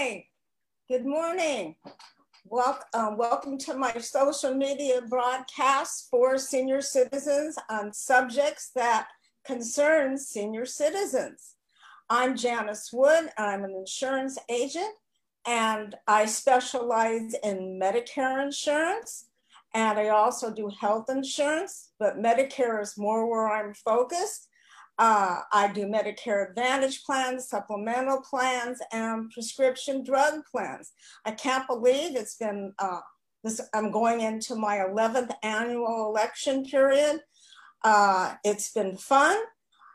Good 0.00 1.04
morning. 1.04 1.74
Welcome, 2.46 2.86
um, 2.94 3.18
welcome 3.18 3.58
to 3.58 3.74
my 3.74 3.92
social 3.98 4.54
media 4.54 5.02
broadcast 5.02 6.08
for 6.10 6.38
senior 6.38 6.80
citizens 6.80 7.58
on 7.68 7.92
subjects 7.92 8.70
that 8.76 9.08
concern 9.44 10.16
senior 10.16 10.64
citizens. 10.64 11.56
I'm 12.08 12.34
Janice 12.34 12.88
Wood. 12.94 13.28
I'm 13.36 13.62
an 13.62 13.74
insurance 13.76 14.38
agent 14.48 14.94
and 15.46 15.94
I 16.08 16.24
specialize 16.24 17.34
in 17.44 17.78
Medicare 17.78 18.42
insurance 18.42 19.26
and 19.74 19.98
I 19.98 20.08
also 20.08 20.50
do 20.50 20.70
health 20.80 21.10
insurance, 21.10 21.90
but 21.98 22.16
Medicare 22.16 22.80
is 22.80 22.96
more 22.96 23.30
where 23.30 23.50
I'm 23.50 23.74
focused. 23.74 24.48
Uh, 25.00 25.40
I 25.50 25.72
do 25.72 25.86
Medicare 25.86 26.50
Advantage 26.50 27.04
plans, 27.04 27.48
supplemental 27.48 28.20
plans, 28.20 28.80
and 28.92 29.30
prescription 29.30 30.04
drug 30.04 30.42
plans. 30.52 30.92
I 31.24 31.30
can't 31.30 31.66
believe 31.66 32.16
it's 32.16 32.36
been, 32.36 32.74
uh, 32.78 33.00
this, 33.42 33.62
I'm 33.72 33.90
going 33.92 34.20
into 34.20 34.56
my 34.56 34.76
11th 34.76 35.30
annual 35.42 36.06
election 36.06 36.66
period. 36.66 37.22
Uh, 37.82 38.34
it's 38.44 38.72
been 38.72 38.98
fun. 38.98 39.38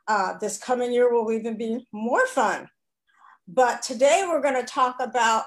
Uh, 0.07 0.39
this 0.39 0.57
coming 0.57 0.91
year 0.91 1.13
will 1.13 1.31
even 1.31 1.55
be 1.55 1.85
more 1.91 2.25
fun. 2.25 2.67
But 3.47 3.83
today 3.83 4.25
we're 4.27 4.41
going 4.41 4.59
to 4.59 4.63
talk 4.63 4.95
about 4.99 5.45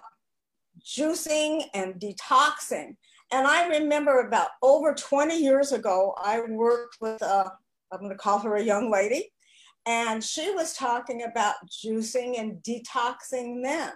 juicing 0.87 1.65
and 1.75 1.95
detoxing. 1.95 2.95
And 3.33 3.45
I 3.45 3.67
remember 3.67 4.20
about 4.20 4.51
over 4.62 4.95
20 4.95 5.37
years 5.37 5.73
ago, 5.73 6.15
I 6.17 6.43
worked 6.43 6.98
with, 7.01 7.20
a, 7.23 7.51
I'm 7.91 7.98
going 7.98 8.11
to 8.11 8.17
call 8.17 8.39
her 8.39 8.55
a 8.55 8.62
young 8.62 8.89
lady, 8.89 9.33
and 9.87 10.23
she 10.23 10.51
was 10.51 10.75
talking 10.75 11.23
about 11.23 11.55
juicing 11.69 12.39
and 12.39 12.63
detoxing 12.63 13.63
men. 13.63 13.93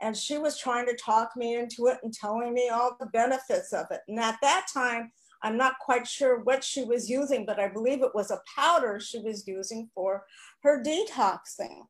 And 0.00 0.16
she 0.16 0.38
was 0.38 0.58
trying 0.58 0.86
to 0.86 0.96
talk 0.96 1.30
me 1.36 1.54
into 1.54 1.86
it 1.86 1.98
and 2.02 2.12
telling 2.12 2.52
me 2.52 2.68
all 2.68 2.96
the 2.98 3.06
benefits 3.06 3.72
of 3.72 3.86
it. 3.90 4.00
And 4.08 4.18
at 4.18 4.38
that 4.42 4.66
time, 4.72 5.12
I'm 5.42 5.56
not 5.56 5.78
quite 5.78 6.06
sure 6.06 6.40
what 6.40 6.64
she 6.64 6.84
was 6.84 7.08
using, 7.08 7.44
but 7.44 7.60
I 7.60 7.68
believe 7.68 8.02
it 8.02 8.14
was 8.14 8.30
a 8.30 8.40
powder 8.56 8.98
she 8.98 9.18
was 9.18 9.46
using 9.46 9.88
for 9.94 10.24
her 10.62 10.82
detoxing. 10.82 11.82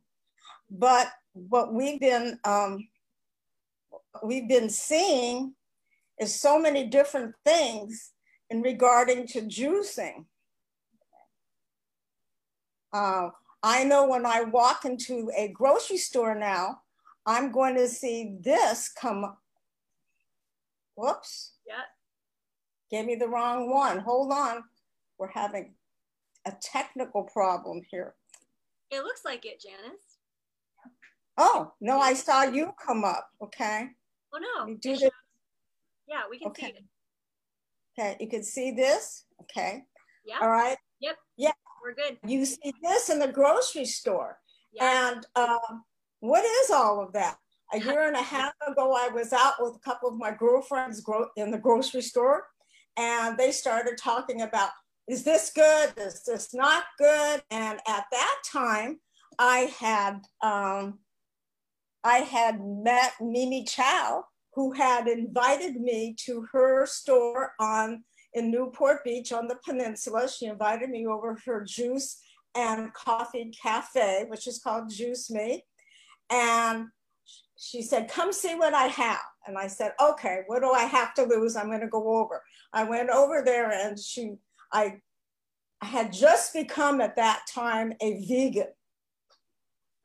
But 0.71 1.09
what 1.33 1.73
we've 1.73 2.01
been 2.01 2.39
um, 2.45 2.89
we've 4.23 4.49
been 4.49 4.71
seeing 4.71 5.55
is 6.21 6.35
so 6.35 6.59
many 6.59 6.87
different 6.87 7.35
things 7.45 8.13
in 8.51 8.63
regarding 8.63 9.27
to 9.29 9.43
juicing. 9.43 10.27
Uh, 12.95 13.31
I 13.65 13.83
know 13.83 14.07
when 14.07 14.25
I 14.25 14.43
walk 14.43 14.85
into 14.85 15.31
a 15.37 15.49
grocery 15.49 15.97
store 15.97 16.35
now, 16.37 16.81
I'm 17.27 17.51
going 17.51 17.75
to 17.75 17.89
see 17.89 18.37
this 18.41 18.89
come. 18.89 19.37
Whoops. 20.97 21.55
Yeah. 21.67 21.83
Gave 22.91 23.07
me 23.07 23.17
the 23.17 23.29
wrong 23.29 23.69
one. 23.69 23.99
Hold 23.99 24.33
on. 24.33 24.63
We're 25.19 25.29
having 25.29 25.75
a 26.47 26.53
technical 26.63 27.25
problem 27.25 27.83
here. 27.91 28.15
It 28.91 29.03
looks 29.03 29.25
like 29.25 29.45
it, 29.45 29.61
Janice. 29.61 30.19
Oh, 31.37 31.73
no, 31.81 31.99
I 31.99 32.15
saw 32.15 32.45
you 32.45 32.73
come 32.85 33.05
up. 33.05 33.29
Okay. 33.43 33.89
Oh, 34.33 34.39
no. 34.39 34.69
You 34.69 34.77
do 34.77 34.93
this. 34.97 35.11
Yeah, 36.07 36.23
we 36.31 36.39
can 36.39 36.49
okay. 36.49 36.67
see 36.67 36.73
it. 36.73 36.85
Okay, 37.99 38.17
you 38.21 38.29
can 38.29 38.45
see 38.45 38.71
this. 38.71 39.25
Okay. 39.41 39.85
Yeah. 40.25 40.39
All 40.41 40.51
right. 40.51 40.77
We're 41.85 41.95
good. 41.95 42.17
You 42.27 42.47
see 42.47 42.73
this 42.83 43.11
in 43.11 43.19
the 43.19 43.29
grocery 43.29 43.85
store. 43.85 44.39
Yeah. 44.73 45.11
And 45.11 45.27
um, 45.37 45.85
what 46.21 46.43
is 46.43 46.71
all 46.71 47.03
of 47.03 47.13
that? 47.13 47.37
A 47.75 47.79
year 47.79 48.07
and 48.07 48.17
a 48.17 48.23
half 48.23 48.55
ago, 48.67 48.97
I 48.97 49.09
was 49.09 49.35
out 49.35 49.55
with 49.61 49.77
a 49.77 49.81
couple 49.81 50.09
of 50.09 50.17
my 50.17 50.31
girlfriends 50.33 51.01
gro- 51.01 51.29
in 51.37 51.51
the 51.51 51.59
grocery 51.59 52.01
store, 52.01 52.45
and 52.97 53.37
they 53.37 53.51
started 53.51 53.99
talking 53.99 54.43
about 54.43 54.71
is 55.07 55.23
this 55.23 55.53
good? 55.55 55.93
Is 55.99 56.23
this 56.23 56.55
not 56.55 56.85
good? 56.99 57.43
And 57.51 57.79
at 57.87 58.05
that 58.11 58.37
time, 58.51 59.01
I 59.39 59.71
had 59.79 60.21
um, 60.43 61.01
I 62.03 62.19
had 62.19 62.61
met 62.65 63.13
Mimi 63.21 63.65
Chau, 63.65 64.25
who 64.55 64.73
had 64.73 65.07
invited 65.07 65.77
me 65.77 66.17
to 66.25 66.47
her 66.53 66.87
store 66.87 67.53
on 67.61 68.05
in 68.35 68.51
Newport 68.51 69.05
Beach 69.05 69.33
on 69.33 69.49
the 69.49 69.59
peninsula. 69.65 70.29
She 70.29 70.47
invited 70.47 70.91
me 70.91 71.07
over 71.07 71.39
her 71.47 71.65
juice 71.65 72.21
and 72.55 72.93
coffee 72.93 73.51
cafe, 73.51 74.27
which 74.29 74.47
is 74.47 74.59
called 74.59 74.91
Juice 74.91 75.31
Mi. 75.31 75.65
And 76.31 76.89
she 77.57 77.83
said, 77.83 78.09
Come 78.09 78.33
see 78.33 78.55
what 78.55 78.75
I 78.75 78.87
have. 78.87 79.21
And 79.47 79.57
I 79.57 79.69
said, 79.69 79.93
Okay, 80.01 80.41
what 80.47 80.61
do 80.61 80.71
I 80.71 80.85
have 80.85 81.15
to 81.15 81.25
lose? 81.25 81.57
I'm 81.57 81.69
going 81.69 81.81
to 81.81 81.89
go 81.89 82.19
over. 82.19 82.43
I 82.73 82.85
went 82.85 83.11
over 83.11 83.43
there 83.45 83.71
and 83.71 83.99
she, 83.99 84.35
I, 84.73 85.01
I 85.81 85.87
had 85.87 86.13
just 86.13 86.53
become 86.53 87.01
at 87.01 87.17
that 87.17 87.43
time 87.53 87.93
a 88.01 88.25
vegan. 88.27 88.73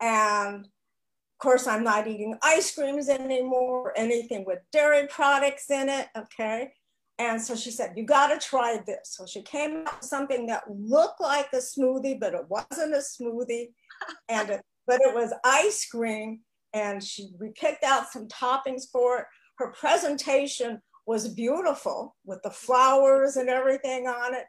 And 0.00 0.64
of 0.64 1.42
course, 1.42 1.66
I'm 1.66 1.84
not 1.84 2.06
eating 2.06 2.36
ice 2.42 2.74
creams 2.74 3.08
anymore, 3.08 3.92
anything 3.96 4.44
with 4.46 4.58
dairy 4.72 5.06
products 5.08 5.70
in 5.70 5.88
it. 5.88 6.08
Okay. 6.16 6.72
And 7.20 7.40
so 7.40 7.54
she 7.54 7.70
said, 7.70 7.92
You 7.96 8.04
got 8.04 8.28
to 8.28 8.38
try 8.44 8.80
this. 8.86 9.14
So 9.16 9.26
she 9.26 9.42
came 9.42 9.86
up 9.86 10.00
with 10.00 10.08
something 10.08 10.46
that 10.46 10.64
looked 10.68 11.20
like 11.20 11.48
a 11.52 11.58
smoothie, 11.58 12.18
but 12.18 12.32
it 12.32 12.48
wasn't 12.48 12.94
a 12.94 12.98
smoothie. 12.98 13.68
And 14.30 14.48
it, 14.48 14.62
but 14.86 15.02
it 15.02 15.14
was 15.14 15.34
ice 15.44 15.86
cream. 15.86 16.40
And 16.72 17.04
she 17.04 17.28
we 17.38 17.50
picked 17.50 17.84
out 17.84 18.10
some 18.10 18.26
toppings 18.28 18.84
for 18.90 19.18
it. 19.18 19.24
Her 19.58 19.72
presentation 19.72 20.80
was 21.06 21.28
beautiful 21.28 22.16
with 22.24 22.40
the 22.42 22.50
flowers 22.50 23.36
and 23.36 23.50
everything 23.50 24.06
on 24.06 24.34
it. 24.34 24.46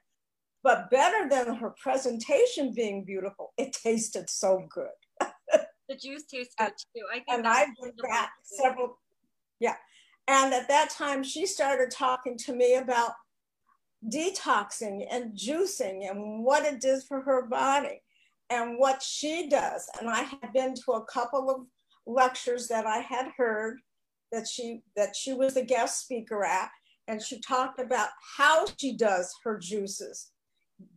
But 0.64 0.90
better 0.90 1.28
than 1.28 1.56
her 1.56 1.74
presentation 1.84 2.74
being 2.74 3.04
beautiful, 3.04 3.52
it 3.58 3.74
tasted 3.74 4.30
so 4.30 4.66
good. 4.74 4.88
the 5.90 5.96
juice 6.02 6.24
tastes 6.24 6.56
good 6.58 6.72
too. 6.96 7.04
I 7.12 7.16
think 7.16 7.26
and 7.28 7.46
I've 7.46 7.76
been 7.82 7.92
back 8.02 8.32
several, 8.44 8.98
yeah. 9.60 9.76
And 10.32 10.54
at 10.54 10.70
that 10.70 10.92
time, 10.92 11.24
she 11.24 11.46
started 11.46 11.92
talking 11.92 12.38
to 12.38 12.56
me 12.56 12.76
about 12.76 13.12
detoxing 14.10 15.06
and 15.12 15.38
juicing 15.38 16.10
and 16.10 16.46
what 16.46 16.64
it 16.64 16.80
did 16.80 17.04
for 17.04 17.20
her 17.22 17.48
body 17.48 18.02
and 18.50 18.80
what 18.80 19.04
she 19.04 19.50
does. 19.50 19.90
And 20.00 20.10
I 20.10 20.22
had 20.22 20.54
been 20.54 20.74
to 20.74 20.94
a 20.94 21.06
couple 21.06 21.50
of 21.52 21.66
lectures 22.08 22.70
that 22.70 22.86
I 22.86 23.00
had 23.00 23.28
heard 23.36 23.80
that 24.32 24.48
she 24.48 24.84
that 24.96 25.18
she 25.18 25.34
was 25.34 25.58
a 25.58 25.66
guest 25.66 26.06
speaker 26.06 26.46
at, 26.46 26.70
and 27.10 27.22
she 27.22 27.42
talked 27.42 27.82
about 27.82 28.08
how 28.38 28.66
she 28.78 28.96
does 28.96 29.36
her 29.44 29.58
juices 29.58 30.32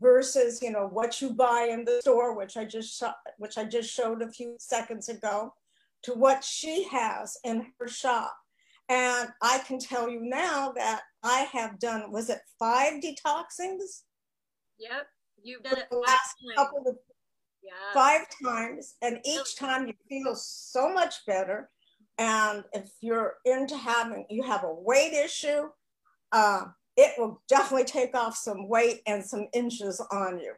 versus 0.00 0.62
you 0.62 0.70
know 0.70 0.86
what 0.86 1.20
you 1.20 1.30
buy 1.30 1.68
in 1.72 1.84
the 1.84 1.98
store, 2.02 2.36
which 2.36 2.56
I 2.56 2.64
just 2.64 3.02
which 3.38 3.58
I 3.58 3.64
just 3.64 3.92
showed 3.92 4.22
a 4.22 4.30
few 4.30 4.54
seconds 4.60 5.08
ago, 5.08 5.52
to 6.04 6.14
what 6.14 6.44
she 6.44 6.84
has 6.84 7.36
in 7.42 7.72
her 7.80 7.88
shop. 7.88 8.32
And 8.88 9.30
I 9.40 9.58
can 9.66 9.78
tell 9.78 10.08
you 10.08 10.20
now 10.22 10.72
that 10.76 11.02
I 11.22 11.48
have 11.52 11.78
done, 11.78 12.12
was 12.12 12.28
it 12.28 12.40
five 12.58 13.02
detoxings? 13.02 14.02
Yep. 14.78 15.06
You've 15.42 15.62
done 15.62 15.78
it 15.78 15.94
last 15.94 16.34
couple 16.56 16.84
of 16.86 16.96
yeah. 17.62 17.72
five 17.94 18.26
times. 18.42 18.96
And 19.02 19.18
each 19.24 19.56
time 19.56 19.86
you 19.86 19.94
feel 20.08 20.34
so 20.34 20.92
much 20.92 21.24
better. 21.26 21.70
And 22.18 22.64
if 22.72 22.90
you're 23.00 23.34
into 23.44 23.76
having, 23.76 24.26
you 24.28 24.42
have 24.42 24.64
a 24.64 24.72
weight 24.72 25.14
issue, 25.14 25.68
uh, 26.32 26.64
it 26.96 27.12
will 27.18 27.42
definitely 27.48 27.86
take 27.86 28.14
off 28.14 28.36
some 28.36 28.68
weight 28.68 29.00
and 29.06 29.24
some 29.24 29.48
inches 29.52 30.00
on 30.12 30.38
you. 30.38 30.54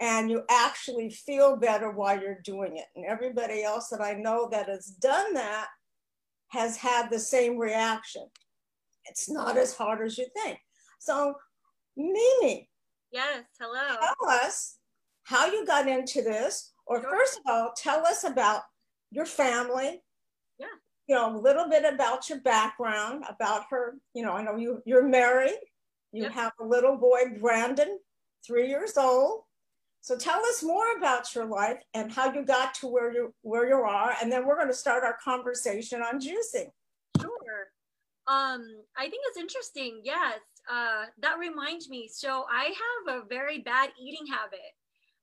And 0.00 0.30
you 0.30 0.42
actually 0.50 1.10
feel 1.10 1.56
better 1.56 1.90
while 1.90 2.20
you're 2.20 2.40
doing 2.44 2.76
it. 2.76 2.86
And 2.96 3.04
everybody 3.04 3.62
else 3.62 3.88
that 3.88 4.00
I 4.00 4.14
know 4.14 4.48
that 4.50 4.68
has 4.68 4.86
done 4.86 5.34
that 5.34 5.68
has 6.54 6.76
had 6.76 7.10
the 7.10 7.18
same 7.18 7.58
reaction. 7.58 8.26
It's 9.06 9.28
not 9.28 9.58
as 9.58 9.74
hard 9.74 10.06
as 10.06 10.16
you 10.16 10.26
think. 10.34 10.58
So, 11.00 11.34
Mimi. 11.96 12.70
Yes, 13.10 13.44
hello. 13.60 13.96
Tell 14.00 14.30
us 14.30 14.76
how 15.24 15.46
you 15.46 15.66
got 15.66 15.88
into 15.88 16.22
this, 16.22 16.72
or 16.86 17.00
sure. 17.00 17.10
first 17.10 17.38
of 17.38 17.42
all, 17.48 17.72
tell 17.76 18.06
us 18.06 18.24
about 18.24 18.62
your 19.10 19.26
family. 19.26 20.02
Yeah. 20.58 20.66
You 21.08 21.16
know, 21.16 21.36
a 21.36 21.38
little 21.38 21.68
bit 21.68 21.84
about 21.84 22.28
your 22.28 22.40
background, 22.40 23.24
about 23.28 23.64
her. 23.70 23.96
You 24.14 24.24
know, 24.24 24.32
I 24.32 24.42
know 24.42 24.56
you, 24.56 24.80
you're 24.86 25.06
married. 25.06 25.58
You 26.12 26.22
yep. 26.22 26.32
have 26.32 26.52
a 26.60 26.64
little 26.64 26.96
boy, 26.96 27.36
Brandon, 27.40 27.98
three 28.46 28.68
years 28.68 28.96
old. 28.96 29.43
So 30.04 30.18
tell 30.18 30.44
us 30.44 30.62
more 30.62 30.84
about 30.98 31.34
your 31.34 31.46
life 31.46 31.78
and 31.94 32.12
how 32.12 32.30
you 32.30 32.44
got 32.44 32.74
to 32.74 32.86
where 32.86 33.10
you 33.10 33.32
where 33.40 33.66
you 33.66 33.76
are, 33.76 34.14
and 34.20 34.30
then 34.30 34.46
we're 34.46 34.56
going 34.56 34.68
to 34.68 34.74
start 34.74 35.02
our 35.02 35.16
conversation 35.24 36.02
on 36.02 36.20
juicing. 36.20 36.68
Sure. 37.18 37.68
Um, 38.26 38.66
I 38.98 39.08
think 39.08 39.22
it's 39.28 39.38
interesting. 39.38 40.02
Yes, 40.04 40.40
uh, 40.70 41.04
that 41.22 41.38
reminds 41.38 41.88
me. 41.88 42.10
So 42.12 42.44
I 42.52 42.64
have 42.64 43.16
a 43.16 43.26
very 43.26 43.60
bad 43.60 43.92
eating 43.98 44.26
habit. 44.26 44.74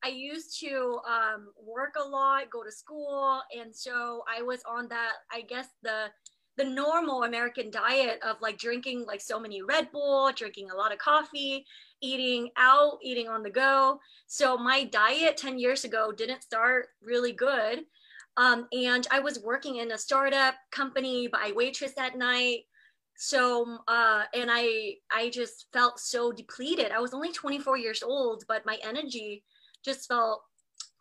I 0.03 0.07
used 0.07 0.59
to 0.61 0.99
um, 1.07 1.49
work 1.63 1.93
a 2.03 2.03
lot, 2.03 2.49
go 2.49 2.63
to 2.63 2.71
school, 2.71 3.39
and 3.55 3.75
so 3.75 4.23
I 4.27 4.41
was 4.41 4.61
on 4.67 4.87
that. 4.87 5.11
I 5.31 5.41
guess 5.41 5.67
the 5.83 6.07
the 6.57 6.65
normal 6.65 7.21
American 7.21 7.69
diet 7.69 8.19
of 8.23 8.37
like 8.41 8.57
drinking 8.57 9.05
like 9.05 9.21
so 9.21 9.39
many 9.39 9.61
Red 9.61 9.91
Bull, 9.91 10.31
drinking 10.35 10.71
a 10.71 10.75
lot 10.75 10.91
of 10.91 10.97
coffee, 10.97 11.65
eating 12.01 12.50
out, 12.57 12.98
eating 13.01 13.27
on 13.27 13.44
the 13.44 13.50
go. 13.50 14.00
So 14.27 14.57
my 14.57 14.86
diet 14.86 15.38
10 15.38 15.59
years 15.59 15.83
ago 15.83 16.12
didn't 16.12 16.44
start 16.44 16.88
really 17.01 17.33
good. 17.33 17.83
Um, 18.38 18.68
and 18.71 19.07
I 19.12 19.19
was 19.19 19.39
working 19.39 19.77
in 19.77 19.92
a 19.92 19.98
startup 19.98 20.56
company, 20.71 21.30
I 21.33 21.51
waitress 21.51 21.94
at 21.98 22.18
night. 22.18 22.62
So 23.18 23.77
uh, 23.88 24.24
and 24.33 24.50
I 24.51 24.95
I 25.12 25.30
just 25.30 25.68
felt 25.74 26.00
so 26.00 26.31
depleted. 26.31 26.92
I 26.92 27.00
was 27.00 27.13
only 27.13 27.31
24 27.31 27.77
years 27.77 28.01
old, 28.01 28.45
but 28.48 28.65
my 28.65 28.77
energy 28.83 29.44
just 29.83 30.07
felt 30.07 30.42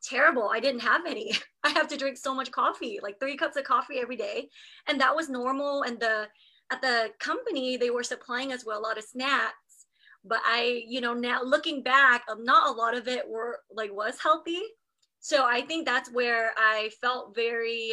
terrible. 0.02 0.50
I 0.52 0.60
didn't 0.60 0.80
have 0.80 1.06
any. 1.06 1.32
I 1.64 1.70
have 1.70 1.88
to 1.88 1.96
drink 1.96 2.18
so 2.18 2.34
much 2.34 2.50
coffee, 2.50 2.98
like 3.02 3.20
three 3.20 3.36
cups 3.36 3.56
of 3.56 3.64
coffee 3.64 3.98
every 3.98 4.16
day. 4.16 4.48
And 4.86 5.00
that 5.00 5.14
was 5.14 5.28
normal. 5.28 5.82
And 5.82 6.00
the 6.00 6.26
at 6.72 6.80
the 6.80 7.10
company, 7.18 7.76
they 7.76 7.90
were 7.90 8.02
supplying 8.02 8.52
us 8.52 8.64
with 8.64 8.76
a 8.76 8.80
lot 8.80 8.98
of 8.98 9.04
snacks. 9.04 9.69
But 10.24 10.40
I, 10.44 10.82
you 10.86 11.00
know, 11.00 11.14
now 11.14 11.42
looking 11.42 11.82
back, 11.82 12.24
um, 12.30 12.44
not 12.44 12.68
a 12.68 12.72
lot 12.72 12.96
of 12.96 13.08
it 13.08 13.28
were 13.28 13.60
like 13.70 13.92
was 13.92 14.20
healthy. 14.22 14.60
So 15.20 15.44
I 15.44 15.62
think 15.62 15.86
that's 15.86 16.12
where 16.12 16.52
I 16.56 16.90
felt 17.00 17.34
very 17.34 17.92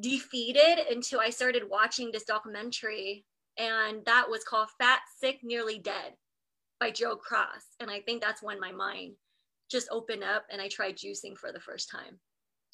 defeated 0.00 0.78
until 0.90 1.20
I 1.20 1.30
started 1.30 1.68
watching 1.68 2.10
this 2.10 2.24
documentary. 2.24 3.24
And 3.58 4.04
that 4.06 4.28
was 4.28 4.44
called 4.44 4.68
Fat, 4.78 5.00
Sick, 5.18 5.40
Nearly 5.42 5.78
Dead 5.78 6.14
by 6.78 6.90
Joe 6.90 7.16
Cross. 7.16 7.76
And 7.78 7.90
I 7.90 8.00
think 8.00 8.22
that's 8.22 8.42
when 8.42 8.58
my 8.58 8.72
mind 8.72 9.14
just 9.70 9.88
opened 9.90 10.24
up 10.24 10.44
and 10.50 10.60
I 10.60 10.68
tried 10.68 10.96
juicing 10.96 11.36
for 11.36 11.52
the 11.52 11.60
first 11.60 11.90
time. 11.90 12.18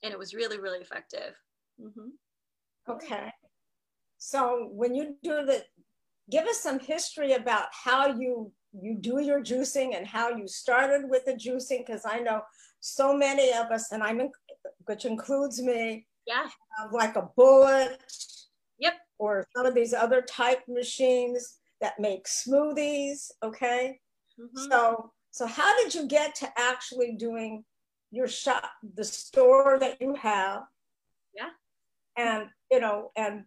And 0.03 0.13
it 0.13 0.19
was 0.19 0.35
really, 0.35 0.59
really 0.59 0.79
effective. 0.79 1.35
Mm-hmm. 1.81 2.93
Okay. 2.93 3.33
So 4.19 4.69
when 4.73 4.95
you 4.95 5.17
do 5.23 5.45
the, 5.45 5.65
give 6.31 6.47
us 6.47 6.61
some 6.61 6.79
history 6.79 7.33
about 7.33 7.67
how 7.73 8.07
you 8.07 8.53
you 8.73 8.97
do 9.01 9.21
your 9.21 9.43
juicing 9.43 9.97
and 9.97 10.07
how 10.07 10.31
you 10.31 10.47
started 10.47 11.09
with 11.09 11.25
the 11.25 11.33
juicing 11.33 11.87
because 11.87 12.03
I 12.05 12.21
know 12.21 12.43
so 12.81 13.17
many 13.17 13.53
of 13.53 13.71
us, 13.71 13.93
and 13.93 14.03
I'm 14.03 14.21
in, 14.21 14.31
which 14.85 15.05
includes 15.05 15.63
me, 15.63 16.07
yeah, 16.27 16.49
like 16.93 17.17
a 17.17 17.29
bullet, 17.37 18.03
yep, 18.79 18.95
or 19.19 19.47
some 19.57 19.67
of 19.67 19.75
these 19.75 19.95
other 19.95 20.23
type 20.23 20.61
machines 20.69 21.59
that 21.81 21.95
make 21.99 22.27
smoothies. 22.27 23.31
Okay, 23.43 23.99
mm-hmm. 24.39 24.71
so 24.71 25.11
so 25.31 25.47
how 25.47 25.77
did 25.83 25.95
you 25.95 26.07
get 26.07 26.35
to 26.37 26.49
actually 26.57 27.17
doing 27.19 27.65
your 28.11 28.29
shop, 28.29 28.71
the 28.95 29.05
store 29.05 29.79
that 29.79 30.01
you 30.01 30.15
have? 30.15 30.63
Yeah. 31.37 31.51
And 32.17 32.49
you 32.71 32.81
know, 32.81 33.11
and 33.17 33.45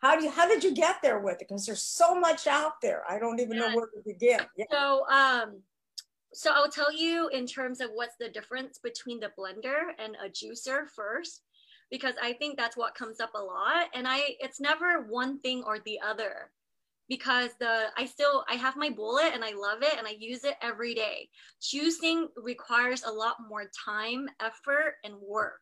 how 0.00 0.16
do 0.16 0.24
you 0.24 0.30
how 0.30 0.48
did 0.48 0.64
you 0.64 0.74
get 0.74 0.96
there 1.02 1.20
with 1.20 1.34
it? 1.34 1.48
Because 1.48 1.66
there's 1.66 1.82
so 1.82 2.14
much 2.18 2.46
out 2.46 2.80
there. 2.82 3.02
I 3.08 3.18
don't 3.18 3.38
even 3.40 3.56
yeah. 3.56 3.68
know 3.68 3.76
where 3.76 3.86
to 3.86 4.02
begin. 4.04 4.40
Yeah. 4.56 4.64
So 4.70 5.06
um 5.08 5.62
so 6.32 6.52
I'll 6.54 6.70
tell 6.70 6.92
you 6.92 7.28
in 7.28 7.46
terms 7.46 7.80
of 7.80 7.90
what's 7.92 8.14
the 8.18 8.28
difference 8.28 8.78
between 8.82 9.20
the 9.20 9.30
blender 9.38 9.90
and 9.98 10.16
a 10.24 10.28
juicer 10.28 10.86
first 10.94 11.42
because 11.90 12.14
I 12.22 12.34
think 12.34 12.56
that's 12.56 12.76
what 12.76 12.94
comes 12.94 13.20
up 13.20 13.32
a 13.34 13.42
lot 13.42 13.88
and 13.94 14.06
I 14.08 14.36
it's 14.40 14.60
never 14.60 15.06
one 15.08 15.38
thing 15.40 15.62
or 15.66 15.78
the 15.80 16.00
other 16.00 16.50
because 17.10 17.50
the 17.58 17.86
I 17.98 18.06
still 18.06 18.44
I 18.48 18.54
have 18.54 18.76
my 18.76 18.88
bullet 18.88 19.32
and 19.34 19.44
I 19.44 19.52
love 19.52 19.82
it 19.82 19.98
and 19.98 20.06
I 20.06 20.14
use 20.18 20.44
it 20.44 20.54
every 20.62 20.94
day. 20.94 21.28
Juicing 21.60 22.28
requires 22.36 23.02
a 23.02 23.12
lot 23.12 23.36
more 23.48 23.68
time, 23.84 24.28
effort, 24.40 24.94
and 25.04 25.14
work. 25.20 25.60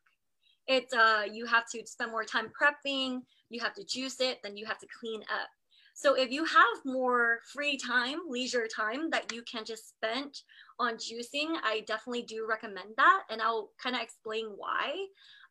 It's 0.69 0.94
uh 0.94 1.23
you 1.32 1.46
have 1.46 1.64
to 1.75 1.85
spend 1.87 2.12
more 2.12 2.25
time 2.25 2.52
prepping, 2.61 3.23
you 3.50 3.61
have 3.61 3.75
to 3.75 3.85
juice 3.85 4.21
it, 4.21 4.39
then 4.43 4.56
you 4.56 4.67
have 4.67 4.79
to 4.79 4.87
clean 5.00 5.23
up. 5.23 5.49
So 5.95 6.15
if 6.15 6.31
you 6.31 6.45
have 6.45 6.85
more 6.85 7.41
free 7.53 7.77
time, 7.77 8.19
leisure 8.29 8.69
time 8.69 9.11
that 9.11 9.33
you 9.33 9.43
can 9.43 9.65
just 9.65 9.89
spend 9.89 10.43
on 10.79 10.95
juicing, 10.95 11.56
I 11.65 11.83
definitely 11.87 12.23
do 12.23 12.47
recommend 12.49 12.91
that. 12.97 13.23
And 13.31 13.43
I'll 13.43 13.71
kind 13.83 13.97
of 13.97 14.03
explain 14.03 14.47
why 14.56 14.95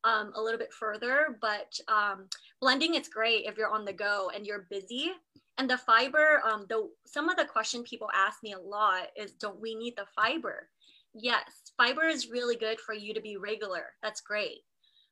um, 0.06 0.32
a 0.36 0.42
little 0.42 0.58
bit 0.58 0.72
further. 0.72 1.38
But 1.42 1.78
um, 1.90 2.30
blending, 2.62 2.96
it's 2.96 3.10
great 3.10 3.46
if 3.46 3.58
you're 3.58 3.74
on 3.74 3.84
the 3.84 3.92
go 3.92 4.32
and 4.34 4.48
you're 4.48 4.68
busy 4.70 5.12
and 5.58 5.70
the 5.70 5.78
fiber 5.78 6.42
um 6.46 6.66
the 6.70 6.90
some 7.06 7.30
of 7.30 7.38
the 7.38 7.46
question 7.46 7.84
people 7.84 8.10
ask 8.14 8.44
me 8.44 8.54
a 8.54 8.60
lot 8.60 9.08
is 9.16 9.34
don't 9.34 9.60
we 9.60 9.76
need 9.76 9.96
the 9.98 10.06
fiber 10.16 10.70
yes 11.14 11.72
fiber 11.78 12.04
is 12.04 12.30
really 12.30 12.56
good 12.56 12.80
for 12.80 12.94
you 12.94 13.14
to 13.14 13.22
be 13.22 13.38
regular 13.38 13.86
that's 14.02 14.22
great 14.22 14.60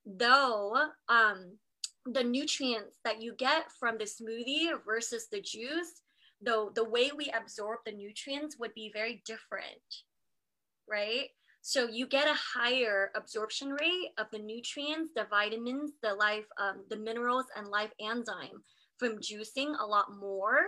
though 0.05 0.75
um 1.09 1.57
the 2.05 2.23
nutrients 2.23 2.97
that 3.03 3.21
you 3.21 3.33
get 3.37 3.71
from 3.79 3.97
the 3.97 4.05
smoothie 4.05 4.71
versus 4.85 5.27
the 5.31 5.41
juice 5.41 6.01
though 6.41 6.71
the 6.75 6.83
way 6.83 7.11
we 7.15 7.31
absorb 7.31 7.79
the 7.85 7.91
nutrients 7.91 8.57
would 8.59 8.73
be 8.73 8.91
very 8.93 9.21
different 9.25 10.03
right? 10.87 11.27
So 11.61 11.87
you 11.87 12.05
get 12.07 12.27
a 12.27 12.37
higher 12.59 13.09
absorption 13.15 13.69
rate 13.69 14.11
of 14.19 14.27
the 14.31 14.39
nutrients 14.39 15.11
the 15.15 15.25
vitamins 15.29 15.93
the 16.03 16.13
life 16.13 16.45
um, 16.59 16.83
the 16.89 16.97
minerals 16.97 17.45
and 17.55 17.67
life 17.67 17.91
enzyme 17.99 18.63
from 18.97 19.17
juicing 19.17 19.73
a 19.79 19.85
lot 19.85 20.05
more 20.19 20.59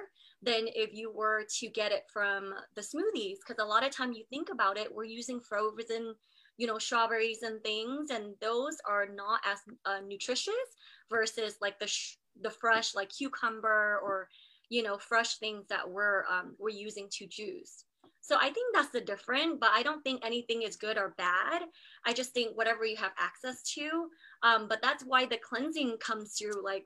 than 0.41 0.67
if 0.75 0.89
you 0.93 1.11
were 1.11 1.45
to 1.59 1.69
get 1.69 1.91
it 1.91 2.03
from 2.11 2.53
the 2.75 2.81
smoothies. 2.81 3.37
Because 3.45 3.63
a 3.63 3.65
lot 3.65 3.85
of 3.85 3.95
time 3.95 4.11
you 4.11 4.23
think 4.29 4.49
about 4.51 4.77
it 4.77 4.93
we're 4.93 5.03
using 5.03 5.39
frozen 5.39 6.15
you 6.57 6.65
know 6.65 6.79
strawberries 6.79 7.43
and 7.43 7.63
things 7.63 8.09
and 8.09 8.33
those 8.41 8.77
are 8.89 9.07
not 9.07 9.39
as 9.45 9.59
uh, 9.85 9.99
nutritious 10.07 10.53
versus 11.09 11.55
like 11.61 11.79
the 11.79 11.87
sh- 11.87 12.17
the 12.41 12.49
fresh 12.49 12.95
like 12.95 13.09
cucumber 13.09 13.99
or 14.03 14.27
you 14.69 14.83
know 14.83 14.97
fresh 14.97 15.37
things 15.37 15.65
that 15.69 15.89
we're 15.89 16.23
um, 16.29 16.55
we're 16.59 16.69
using 16.69 17.07
to 17.11 17.27
juice. 17.27 17.85
So 18.21 18.35
i 18.41 18.49
think 18.49 18.75
that's 18.75 18.89
the 18.89 18.99
difference 18.99 19.57
but 19.59 19.69
i 19.73 19.81
don't 19.81 20.03
think 20.03 20.25
anything 20.25 20.63
is 20.63 20.75
good 20.75 20.97
or 20.97 21.15
bad. 21.17 21.63
I 22.05 22.13
just 22.13 22.33
think 22.33 22.57
whatever 22.57 22.85
you 22.85 22.97
have 22.97 23.13
access 23.17 23.63
to 23.75 24.09
um, 24.43 24.67
but 24.67 24.81
that's 24.81 25.03
why 25.03 25.25
the 25.25 25.37
cleansing 25.37 25.97
comes 25.99 26.33
through 26.37 26.63
like 26.63 26.85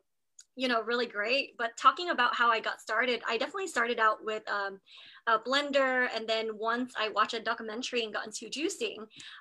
you 0.56 0.68
know 0.68 0.84
really 0.84 1.08
great. 1.08 1.58
But 1.58 1.78
talking 1.78 2.10
about 2.10 2.36
how 2.36 2.52
i 2.52 2.60
got 2.60 2.82
started 2.82 3.22
i 3.28 3.38
definitely 3.38 3.68
started 3.68 4.00
out 4.00 4.24
with 4.24 4.44
um, 4.50 4.80
a 5.28 5.40
blender 5.40 6.08
and 6.16 6.28
then 6.28 6.58
once 6.58 6.94
i 6.98 7.10
watched 7.10 7.34
a 7.34 7.40
documentary 7.40 8.04
and 8.04 8.14
got 8.14 8.26
into 8.26 8.50
juicing 8.50 8.98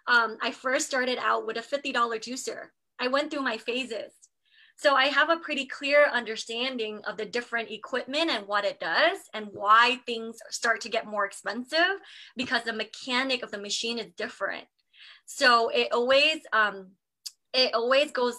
um, 0.07 0.39
i 0.41 0.51
first 0.51 0.87
started 0.87 1.19
out 1.19 1.47
with 1.47 1.57
a 1.57 1.61
$50 1.61 1.93
juicer. 1.95 2.69
I 2.99 3.09
went 3.09 3.31
through 3.31 3.43
my 3.43 3.57
phases 3.57 4.13
so 4.81 4.95
i 4.95 5.07
have 5.07 5.31
a 5.31 5.37
pretty 5.37 5.67
clear 5.67 6.07
understanding 6.13 7.01
of 7.07 7.17
the 7.17 7.27
different 7.27 7.71
equipment 7.71 8.31
and 8.31 8.47
what 8.47 8.65
it 8.65 8.81
does 8.81 9.19
and 9.35 9.47
why 9.53 10.01
things 10.07 10.39
start 10.51 10.81
to 10.81 10.89
get 10.89 11.07
more 11.07 11.25
expensive 11.25 12.01
because 12.37 12.63
the 12.65 12.73
mechanic 12.73 13.43
of 13.43 13.51
the 13.51 13.59
machine 13.59 13.99
is 13.99 14.13
different. 14.17 14.65
So 15.27 15.69
it 15.69 15.89
always 15.93 16.41
um, 16.53 16.93
it 17.53 17.75
always 17.75 18.11
goes 18.11 18.37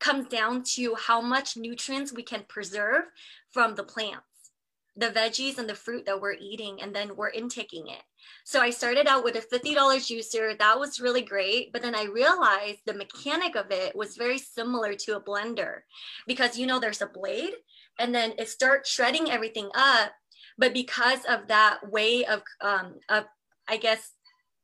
comes 0.00 0.28
down 0.28 0.62
to 0.62 0.94
how 0.94 1.20
much 1.20 1.56
nutrients 1.56 2.12
we 2.12 2.22
can 2.22 2.44
preserve 2.48 3.02
from 3.50 3.74
the 3.74 3.82
plants 3.82 4.22
the 4.98 5.10
veggies 5.10 5.58
and 5.58 5.68
the 5.68 5.76
fruit 5.76 6.04
that 6.06 6.20
we're 6.20 6.34
eating 6.34 6.82
and 6.82 6.94
then 6.94 7.14
we're 7.14 7.30
intaking 7.30 7.86
it. 7.86 8.02
So 8.44 8.60
I 8.60 8.70
started 8.70 9.06
out 9.06 9.22
with 9.22 9.36
a 9.36 9.40
$50 9.40 9.76
juicer. 9.76 10.58
That 10.58 10.78
was 10.80 11.00
really 11.00 11.22
great. 11.22 11.72
But 11.72 11.82
then 11.82 11.94
I 11.94 12.04
realized 12.04 12.80
the 12.84 12.94
mechanic 12.94 13.54
of 13.54 13.70
it 13.70 13.94
was 13.94 14.16
very 14.16 14.38
similar 14.38 14.94
to 14.94 15.16
a 15.16 15.20
blender 15.20 15.82
because 16.26 16.58
you 16.58 16.66
know 16.66 16.80
there's 16.80 17.00
a 17.00 17.06
blade 17.06 17.52
and 18.00 18.12
then 18.12 18.32
it 18.38 18.48
starts 18.48 18.90
shredding 18.90 19.30
everything 19.30 19.70
up. 19.74 20.12
But 20.58 20.74
because 20.74 21.20
of 21.28 21.46
that 21.46 21.78
way 21.88 22.24
of, 22.24 22.42
um, 22.60 22.96
of 23.08 23.24
I 23.68 23.76
guess, 23.76 24.14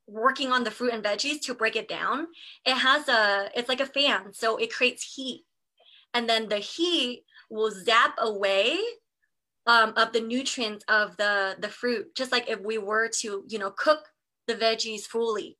working 0.09 0.51
on 0.51 0.65
the 0.65 0.71
fruit 0.71 0.93
and 0.93 1.05
veggies 1.05 1.41
to 1.41 1.55
break 1.55 1.77
it 1.77 1.89
down 1.89 2.27
it 2.67 2.75
has 2.75 3.09
a 3.09 3.49
it's 3.57 3.71
like 3.71 3.81
a 3.81 3.87
fan 3.87 4.35
so 4.35 4.59
it 4.59 4.71
creates 4.71 5.15
heat 5.15 5.47
and 6.13 6.29
then 6.29 6.47
the 6.51 6.59
heat 6.59 7.25
will 7.49 7.71
zap 7.71 8.15
away 8.19 8.79
um, 9.67 9.93
of 9.97 10.13
the 10.13 10.21
nutrients 10.21 10.85
of 10.89 11.17
the 11.17 11.57
the 11.59 11.69
fruit 11.69 12.15
just 12.15 12.33
like 12.33 12.49
if 12.49 12.61
we 12.61 12.79
were 12.79 13.09
to 13.09 13.45
you 13.49 13.59
know 13.59 13.71
cook 13.71 14.09
the 14.47 14.55
veggies 14.55 15.03
fully 15.03 15.57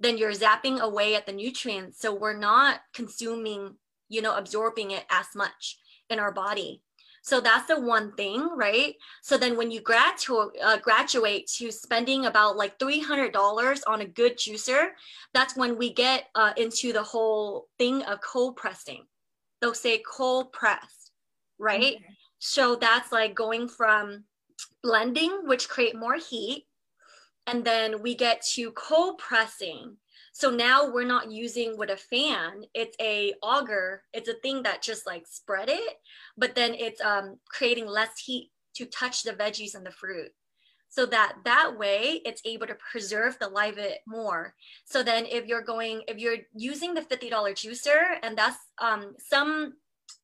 then 0.00 0.16
you're 0.16 0.32
zapping 0.32 0.80
away 0.80 1.14
at 1.14 1.26
the 1.26 1.32
nutrients 1.32 2.00
so 2.00 2.14
we're 2.14 2.36
not 2.36 2.80
consuming 2.94 3.74
you 4.08 4.22
know 4.22 4.36
absorbing 4.36 4.90
it 4.90 5.04
as 5.10 5.26
much 5.34 5.78
in 6.08 6.18
our 6.18 6.32
body 6.32 6.82
so 7.22 7.40
that's 7.40 7.66
the 7.66 7.78
one 7.78 8.12
thing, 8.12 8.48
right? 8.56 8.94
So 9.22 9.36
then 9.36 9.56
when 9.56 9.70
you 9.70 9.82
gradu- 9.82 10.50
uh, 10.62 10.78
graduate 10.78 11.46
to 11.58 11.70
spending 11.70 12.26
about 12.26 12.56
like 12.56 12.78
$300 12.78 13.80
on 13.86 14.00
a 14.00 14.06
good 14.06 14.38
juicer, 14.38 14.88
that's 15.34 15.56
when 15.56 15.76
we 15.76 15.92
get 15.92 16.28
uh, 16.34 16.52
into 16.56 16.92
the 16.92 17.02
whole 17.02 17.68
thing 17.78 18.02
of 18.02 18.20
cold 18.22 18.56
pressing. 18.56 19.04
They'll 19.60 19.74
say 19.74 20.02
cold 20.10 20.52
press, 20.52 21.10
right? 21.58 21.96
Okay. 21.96 22.04
So 22.40 22.74
that's 22.74 23.12
like 23.12 23.34
going 23.34 23.68
from 23.68 24.24
blending, 24.82 25.42
which 25.44 25.68
create 25.68 25.94
more 25.94 26.16
heat, 26.16 26.66
and 27.46 27.64
then 27.64 28.02
we 28.02 28.14
get 28.14 28.42
to 28.54 28.72
cold 28.72 29.18
pressing. 29.18 29.96
So 30.32 30.50
now 30.50 30.90
we're 30.90 31.04
not 31.04 31.30
using 31.30 31.76
with 31.76 31.90
a 31.90 31.96
fan. 31.96 32.62
It's 32.72 32.96
a 33.00 33.34
auger. 33.42 34.04
It's 34.14 34.28
a 34.28 34.34
thing 34.34 34.62
that 34.62 34.82
just 34.82 35.06
like 35.06 35.26
spread 35.26 35.68
it, 35.68 35.98
but 36.36 36.54
then 36.54 36.74
it's 36.74 37.00
um, 37.02 37.38
creating 37.46 37.86
less 37.86 38.18
heat 38.18 38.50
to 38.76 38.86
touch 38.86 39.22
the 39.22 39.32
veggies 39.32 39.74
and 39.74 39.84
the 39.84 39.90
fruit. 39.90 40.30
So 40.88 41.06
that 41.06 41.36
that 41.44 41.78
way 41.78 42.20
it's 42.24 42.42
able 42.44 42.66
to 42.68 42.76
preserve 42.90 43.38
the 43.38 43.48
live 43.48 43.76
it 43.76 43.98
more. 44.06 44.54
So 44.86 45.02
then 45.02 45.26
if 45.26 45.46
you're 45.46 45.62
going, 45.62 46.02
if 46.08 46.18
you're 46.18 46.38
using 46.54 46.94
the 46.94 47.02
$50 47.02 47.30
juicer 47.30 48.16
and 48.22 48.36
that's 48.36 48.58
um, 48.80 49.14
some 49.18 49.74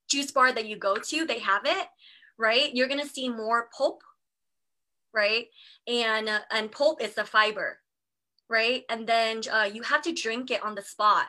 juice 0.09 0.31
bar 0.31 0.53
that 0.53 0.67
you 0.67 0.77
go 0.77 0.97
to, 0.97 1.27
they 1.27 1.39
have 1.41 1.63
it, 1.65 1.87
right? 2.39 2.75
You're 2.75 2.89
gonna 2.89 3.07
see 3.07 3.29
more 3.29 3.69
pulp, 3.77 4.03
right? 5.15 5.47
And, 5.87 6.29
uh, 6.29 6.41
and 6.51 6.71
pulp 6.71 7.03
is 7.03 7.15
the 7.15 7.25
fiber 7.25 7.79
right? 8.49 8.85
And 8.89 9.07
then 9.07 9.43
uh, 9.53 9.69
you 9.73 9.83
have 9.83 10.03
to 10.03 10.13
drink 10.13 10.51
it 10.51 10.65
on 10.65 10.75
the 10.75 10.83
spot. 10.83 11.27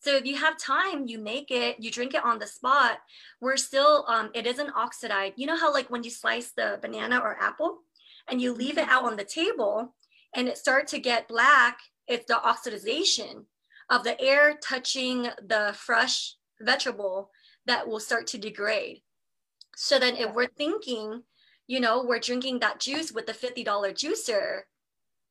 So 0.00 0.14
if 0.16 0.26
you 0.26 0.36
have 0.36 0.58
time, 0.58 1.06
you 1.06 1.18
make 1.18 1.50
it, 1.50 1.80
you 1.80 1.90
drink 1.90 2.14
it 2.14 2.24
on 2.24 2.38
the 2.38 2.46
spot. 2.46 2.98
We're 3.40 3.56
still, 3.56 4.04
um, 4.06 4.30
it 4.34 4.46
isn't 4.46 4.76
oxidized. 4.76 5.34
You 5.36 5.46
know 5.46 5.56
how 5.56 5.72
like 5.72 5.90
when 5.90 6.02
you 6.02 6.10
slice 6.10 6.52
the 6.52 6.78
banana 6.82 7.18
or 7.18 7.40
apple 7.40 7.78
and 8.28 8.40
you 8.40 8.52
leave 8.52 8.76
it 8.76 8.88
out 8.88 9.04
on 9.04 9.16
the 9.16 9.24
table 9.24 9.94
and 10.34 10.46
it 10.46 10.58
starts 10.58 10.90
to 10.90 10.98
get 10.98 11.28
black, 11.28 11.78
it's 12.06 12.26
the 12.26 12.34
oxidization 12.34 13.44
of 13.88 14.04
the 14.04 14.20
air 14.20 14.58
touching 14.62 15.22
the 15.22 15.74
fresh 15.74 16.34
vegetable 16.60 17.30
that 17.66 17.88
will 17.88 18.00
start 18.00 18.26
to 18.26 18.38
degrade. 18.38 19.00
So 19.76 19.98
then 19.98 20.16
if 20.16 20.34
we're 20.34 20.46
thinking, 20.46 21.22
you 21.66 21.80
know, 21.80 22.04
we're 22.04 22.18
drinking 22.18 22.60
that 22.60 22.80
juice 22.80 23.12
with 23.12 23.26
the 23.26 23.32
$50 23.32 23.64
juicer, 23.64 24.62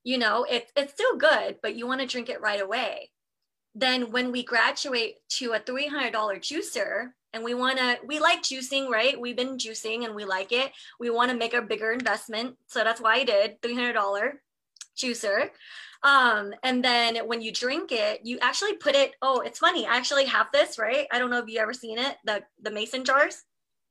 you 0.04 0.18
know 0.18 0.46
it, 0.50 0.72
it's 0.76 0.94
still 0.94 1.18
good 1.18 1.58
but 1.62 1.76
you 1.76 1.88
want 1.88 2.02
to 2.02 2.08
drink 2.08 2.30
it 2.30 2.42
right 2.42 2.62
away. 2.62 3.12
Then 3.76 4.12
when 4.12 4.32
we 4.32 4.44
graduate 4.44 5.16
to 5.40 5.54
a 5.54 5.60
$300 5.60 6.12
juicer 6.14 7.08
and 7.34 7.44
we 7.44 7.56
want 7.56 7.80
to 7.80 7.98
we 8.06 8.20
like 8.20 8.44
juicing 8.44 8.90
right? 8.90 9.20
We've 9.20 9.36
been 9.36 9.58
juicing 9.58 10.06
and 10.06 10.14
we 10.14 10.26
like 10.26 10.52
it. 10.52 10.72
We 11.00 11.10
want 11.10 11.32
to 11.32 11.38
make 11.38 11.54
a 11.54 11.62
bigger 11.62 11.92
investment. 11.92 12.58
So 12.68 12.84
that's 12.84 13.02
why 13.02 13.16
i 13.16 13.24
did 13.24 13.62
$300 13.62 14.34
juicer. 14.98 15.50
Um, 16.04 16.54
and 16.64 16.84
then 16.84 17.28
when 17.28 17.42
you 17.42 17.52
drink 17.52 17.94
it 17.94 18.26
you 18.26 18.38
actually 18.42 18.74
put 18.74 18.94
it 18.94 19.14
oh 19.22 19.40
it's 19.40 19.60
funny 19.60 19.88
i 19.88 19.96
actually 19.96 20.26
have 20.26 20.48
this 20.52 20.78
right? 20.78 21.08
I 21.12 21.18
don't 21.18 21.32
know 21.32 21.40
if 21.40 21.48
you 21.48 21.60
ever 21.60 21.74
seen 21.74 21.98
it 21.98 22.18
the 22.26 22.44
the 22.62 22.72
mason 22.72 23.06
jars 23.06 23.44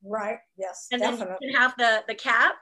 right 0.03 0.39
yes 0.57 0.87
and 0.91 1.01
definitely. 1.01 1.25
then 1.25 1.37
you 1.41 1.51
can 1.51 1.61
have 1.61 1.73
the 1.77 2.03
the 2.07 2.15
cap 2.15 2.55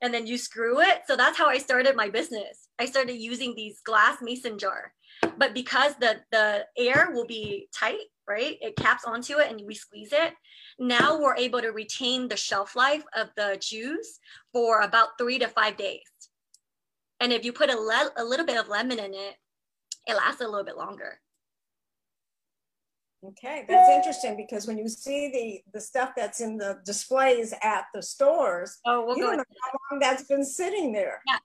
and 0.00 0.14
then 0.14 0.26
you 0.26 0.38
screw 0.38 0.80
it. 0.80 1.02
So 1.06 1.16
that's 1.16 1.36
how 1.36 1.48
I 1.48 1.58
started 1.58 1.96
my 1.96 2.08
business. 2.08 2.68
I 2.78 2.86
started 2.86 3.14
using 3.14 3.54
these 3.54 3.80
glass 3.80 4.18
mason 4.22 4.58
jar. 4.58 4.92
But 5.36 5.54
because 5.54 5.94
the 5.96 6.20
the 6.30 6.66
air 6.76 7.10
will 7.12 7.26
be 7.26 7.68
tight, 7.74 8.06
right? 8.28 8.56
It 8.60 8.76
caps 8.76 9.04
onto 9.04 9.38
it 9.38 9.50
and 9.50 9.60
we 9.66 9.74
squeeze 9.74 10.12
it. 10.12 10.34
Now 10.78 11.18
we're 11.20 11.36
able 11.36 11.60
to 11.60 11.70
retain 11.70 12.28
the 12.28 12.36
shelf 12.36 12.76
life 12.76 13.02
of 13.16 13.30
the 13.36 13.58
juice 13.60 14.20
for 14.52 14.82
about 14.82 15.18
3 15.18 15.40
to 15.40 15.48
5 15.48 15.76
days. 15.76 16.02
And 17.20 17.32
if 17.32 17.44
you 17.44 17.52
put 17.52 17.70
a, 17.70 17.76
le- 17.76 18.12
a 18.16 18.24
little 18.24 18.46
bit 18.46 18.58
of 18.58 18.68
lemon 18.68 19.00
in 19.00 19.12
it, 19.12 19.34
it 20.06 20.14
lasts 20.14 20.40
a 20.40 20.46
little 20.46 20.64
bit 20.64 20.76
longer. 20.76 21.20
Okay, 23.24 23.64
that's 23.68 23.88
interesting 23.90 24.36
because 24.36 24.68
when 24.68 24.78
you 24.78 24.88
see 24.88 25.28
the 25.28 25.72
the 25.72 25.80
stuff 25.80 26.10
that's 26.16 26.40
in 26.40 26.56
the 26.56 26.78
displays 26.84 27.52
at 27.62 27.86
the 27.92 28.00
stores, 28.00 28.78
oh, 28.86 29.04
we'll 29.04 29.16
you 29.16 29.24
don't 29.24 29.38
know 29.38 29.44
how 29.60 29.78
long 29.90 29.98
that's 29.98 30.22
been 30.22 30.44
sitting 30.44 30.92
there. 30.92 31.20
Yeah, 31.26 31.38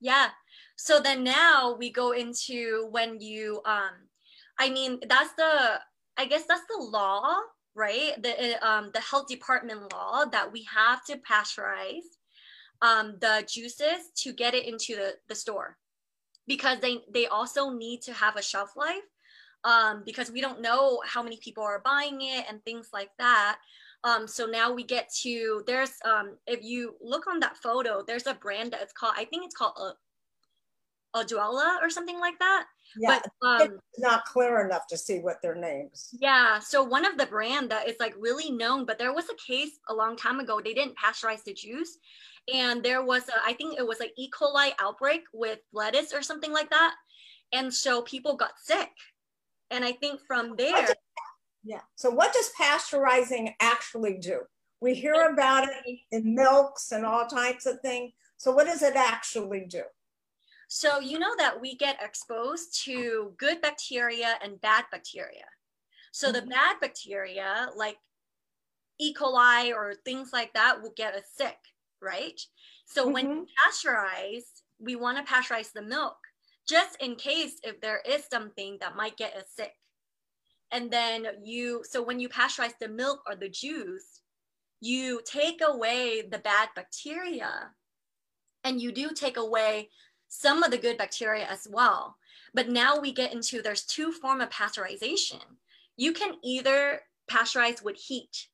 yeah. 0.00 0.28
So 0.76 1.00
then 1.00 1.24
now 1.24 1.74
we 1.76 1.90
go 1.90 2.12
into 2.12 2.88
when 2.90 3.20
you, 3.20 3.60
um, 3.64 3.90
I 4.58 4.70
mean, 4.70 5.00
that's 5.08 5.32
the, 5.34 5.80
I 6.16 6.26
guess 6.26 6.44
that's 6.48 6.64
the 6.68 6.82
law, 6.82 7.38
right? 7.74 8.20
The 8.22 8.64
um, 8.64 8.90
the 8.94 9.00
health 9.00 9.26
department 9.26 9.92
law 9.92 10.24
that 10.26 10.52
we 10.52 10.64
have 10.72 11.04
to 11.06 11.16
pasteurize 11.18 12.06
um, 12.82 13.16
the 13.20 13.44
juices 13.48 14.10
to 14.18 14.32
get 14.32 14.54
it 14.54 14.64
into 14.64 14.94
the 14.94 15.14
the 15.28 15.34
store 15.34 15.76
because 16.46 16.78
they 16.78 16.98
they 17.12 17.26
also 17.26 17.70
need 17.70 18.02
to 18.02 18.12
have 18.12 18.36
a 18.36 18.42
shelf 18.42 18.76
life 18.76 19.02
um, 19.64 20.02
because 20.04 20.30
we 20.30 20.40
don't 20.40 20.60
know 20.60 21.00
how 21.06 21.22
many 21.22 21.38
people 21.38 21.64
are 21.64 21.82
buying 21.84 22.20
it 22.20 22.44
and 22.48 22.62
things 22.64 22.90
like 22.92 23.10
that. 23.18 23.58
Um, 24.04 24.28
so 24.28 24.44
now 24.44 24.72
we 24.72 24.84
get 24.84 25.10
to 25.22 25.62
there's 25.66 25.92
um, 26.04 26.36
if 26.46 26.62
you 26.62 26.94
look 27.00 27.26
on 27.26 27.40
that 27.40 27.56
photo, 27.56 28.04
there's 28.06 28.26
a 28.26 28.34
brand 28.34 28.72
that 28.72 28.82
it's 28.82 28.92
called 28.92 29.14
I 29.16 29.24
think 29.24 29.44
it's 29.46 29.56
called 29.56 29.76
a 29.80 29.92
Odwalla 31.16 31.80
or 31.80 31.88
something 31.88 32.20
like 32.20 32.38
that. 32.38 32.66
Yeah, 32.96 33.20
but 33.40 33.46
um, 33.48 33.62
it's 33.62 34.00
not 34.00 34.24
clear 34.24 34.64
enough 34.66 34.86
to 34.88 34.98
see 34.98 35.20
what 35.20 35.40
their 35.42 35.54
names. 35.54 36.10
Yeah, 36.12 36.58
so 36.58 36.82
one 36.82 37.06
of 37.06 37.16
the 37.16 37.26
brand 37.26 37.70
that 37.70 37.88
is 37.88 37.96
like 37.98 38.14
really 38.18 38.50
known, 38.50 38.84
but 38.84 38.98
there 38.98 39.14
was 39.14 39.26
a 39.30 39.52
case 39.52 39.70
a 39.88 39.94
long 39.94 40.16
time 40.16 40.38
ago. 40.38 40.60
They 40.62 40.74
didn't 40.74 40.96
pasteurize 40.96 41.42
the 41.44 41.54
juice, 41.54 41.98
and 42.52 42.82
there 42.82 43.02
was 43.02 43.28
a, 43.28 43.42
I 43.44 43.54
think 43.54 43.78
it 43.78 43.86
was 43.86 44.00
like 44.00 44.12
E. 44.18 44.28
coli 44.30 44.72
outbreak 44.80 45.22
with 45.32 45.60
lettuce 45.72 46.12
or 46.12 46.22
something 46.22 46.52
like 46.52 46.70
that, 46.70 46.94
and 47.52 47.72
so 47.72 48.02
people 48.02 48.36
got 48.36 48.52
sick 48.62 48.90
and 49.74 49.84
I 49.84 49.92
think 49.92 50.20
from 50.26 50.54
there. 50.56 50.94
yeah. 51.64 51.80
So 51.96 52.10
what 52.10 52.32
does 52.32 52.50
pasteurizing 52.58 53.54
actually 53.60 54.18
do? 54.18 54.42
We 54.80 54.94
hear 54.94 55.30
about 55.32 55.68
it 55.68 55.98
in 56.10 56.34
milks 56.34 56.92
and 56.92 57.04
all 57.04 57.26
types 57.26 57.66
of 57.66 57.80
things. 57.80 58.12
So 58.36 58.52
what 58.52 58.66
does 58.66 58.82
it 58.82 58.96
actually 58.96 59.66
do? 59.68 59.82
So 60.68 61.00
you 61.00 61.18
know 61.18 61.34
that 61.38 61.60
we 61.60 61.76
get 61.76 62.02
exposed 62.02 62.84
to 62.84 63.34
good 63.38 63.60
bacteria 63.60 64.34
and 64.42 64.60
bad 64.60 64.84
bacteria. 64.90 65.46
So 66.12 66.28
mm-hmm. 66.28 66.40
the 66.40 66.50
bad 66.54 66.76
bacteria, 66.80 67.68
like 67.76 67.96
E. 69.00 69.14
coli 69.14 69.72
or 69.72 69.94
things 70.04 70.30
like 70.32 70.52
that, 70.54 70.82
will 70.82 70.92
get 70.96 71.14
us 71.14 71.24
sick, 71.34 71.58
right? 72.00 72.40
So 72.86 73.04
mm-hmm. 73.04 73.12
when 73.12 73.46
pasteurize, 73.46 74.62
we 74.78 74.96
want 74.96 75.24
to 75.24 75.32
pasteurize 75.32 75.72
the 75.72 75.82
milk 75.82 76.16
just 76.68 77.00
in 77.00 77.16
case 77.16 77.54
if 77.62 77.80
there 77.80 78.00
is 78.08 78.24
something 78.30 78.78
that 78.80 78.96
might 78.96 79.16
get 79.16 79.36
us 79.36 79.44
sick. 79.54 79.72
And 80.72 80.90
then 80.90 81.26
you, 81.42 81.82
so 81.88 82.02
when 82.02 82.18
you 82.18 82.28
pasteurize 82.28 82.72
the 82.80 82.88
milk 82.88 83.20
or 83.28 83.36
the 83.36 83.48
juice, 83.48 84.20
you 84.80 85.20
take 85.24 85.60
away 85.66 86.22
the 86.22 86.38
bad 86.38 86.68
bacteria 86.74 87.70
and 88.64 88.80
you 88.80 88.92
do 88.92 89.10
take 89.10 89.36
away 89.36 89.90
some 90.28 90.62
of 90.62 90.70
the 90.70 90.78
good 90.78 90.98
bacteria 90.98 91.46
as 91.46 91.66
well. 91.70 92.16
But 92.54 92.68
now 92.68 92.98
we 92.98 93.12
get 93.12 93.32
into 93.32 93.62
there's 93.62 93.84
two 93.84 94.12
form 94.12 94.40
of 94.40 94.50
pasteurization. 94.50 95.42
You 95.96 96.12
can 96.12 96.34
either 96.42 97.00
pasteurize 97.30 97.82
with 97.82 97.96
heat, 97.96 98.48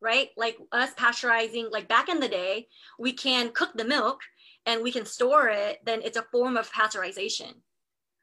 right? 0.00 0.30
Like 0.36 0.58
us 0.72 0.94
pasteurizing, 0.94 1.70
like 1.70 1.88
back 1.88 2.08
in 2.08 2.20
the 2.20 2.28
day, 2.28 2.68
we 2.98 3.12
can 3.12 3.50
cook 3.52 3.72
the 3.74 3.84
milk 3.84 4.20
and 4.66 4.82
we 4.82 4.92
can 4.92 5.06
store 5.06 5.48
it, 5.48 5.78
then 5.84 6.00
it's 6.02 6.16
a 6.16 6.26
form 6.30 6.56
of 6.56 6.70
pasteurization, 6.72 7.52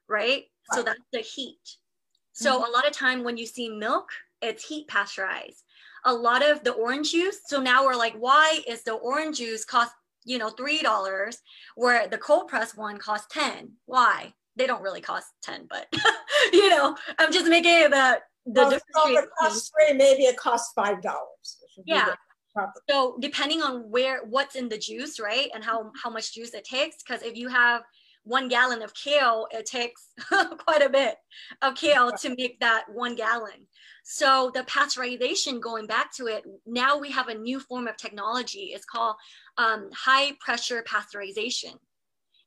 right? 0.08 0.18
right. 0.18 0.44
So 0.72 0.82
that's 0.82 1.00
the 1.12 1.20
heat. 1.20 1.58
So 2.32 2.60
mm-hmm. 2.60 2.70
a 2.70 2.74
lot 2.74 2.86
of 2.86 2.92
time 2.92 3.24
when 3.24 3.36
you 3.36 3.46
see 3.46 3.68
milk, 3.68 4.08
it's 4.40 4.66
heat 4.66 4.88
pasteurized. 4.88 5.62
A 6.04 6.12
lot 6.12 6.48
of 6.48 6.64
the 6.64 6.72
orange 6.72 7.12
juice. 7.12 7.40
So 7.46 7.60
now 7.60 7.84
we're 7.84 7.94
like, 7.94 8.14
why 8.14 8.60
is 8.66 8.82
the 8.82 8.94
orange 8.94 9.38
juice 9.38 9.64
cost, 9.64 9.92
you 10.24 10.38
know, 10.38 10.48
three 10.48 10.80
dollars, 10.80 11.38
where 11.74 12.08
the 12.08 12.18
cold 12.18 12.48
press 12.48 12.74
one 12.74 12.96
costs 12.96 13.26
10? 13.32 13.72
Why? 13.84 14.32
They 14.56 14.66
don't 14.66 14.82
really 14.82 15.02
cost 15.02 15.26
10, 15.42 15.66
but 15.68 15.86
you 16.52 16.70
know, 16.70 16.96
I'm 17.18 17.32
just 17.32 17.46
making 17.46 17.90
the 17.90 18.20
the 18.46 18.62
well, 18.62 18.70
difference. 18.70 19.28
Costs 19.38 19.70
three, 19.70 19.96
maybe 19.96 20.22
it 20.22 20.36
costs 20.36 20.72
five 20.74 21.02
dollars. 21.02 21.58
Yeah. 21.84 22.14
So 22.88 23.16
depending 23.20 23.62
on 23.62 23.90
where 23.90 24.24
what's 24.24 24.56
in 24.56 24.68
the 24.68 24.78
juice, 24.78 25.20
right, 25.20 25.48
and 25.54 25.62
how 25.62 25.92
how 26.02 26.10
much 26.10 26.34
juice 26.34 26.54
it 26.54 26.64
takes, 26.64 26.96
because 27.02 27.22
if 27.22 27.36
you 27.36 27.48
have 27.48 27.82
one 28.24 28.48
gallon 28.48 28.82
of 28.82 28.92
kale, 28.94 29.46
it 29.50 29.66
takes 29.66 30.08
quite 30.28 30.82
a 30.82 30.90
bit 30.90 31.16
of 31.62 31.74
kale 31.74 32.12
to 32.12 32.34
make 32.36 32.60
that 32.60 32.84
one 32.92 33.14
gallon. 33.14 33.66
So 34.04 34.50
the 34.54 34.62
pasteurization, 34.64 35.60
going 35.60 35.86
back 35.86 36.14
to 36.16 36.26
it, 36.26 36.44
now 36.66 36.98
we 36.98 37.10
have 37.12 37.28
a 37.28 37.34
new 37.34 37.60
form 37.60 37.86
of 37.86 37.96
technology. 37.96 38.72
It's 38.74 38.84
called 38.84 39.16
um, 39.56 39.88
high 39.94 40.32
pressure 40.40 40.84
pasteurization. 40.86 41.78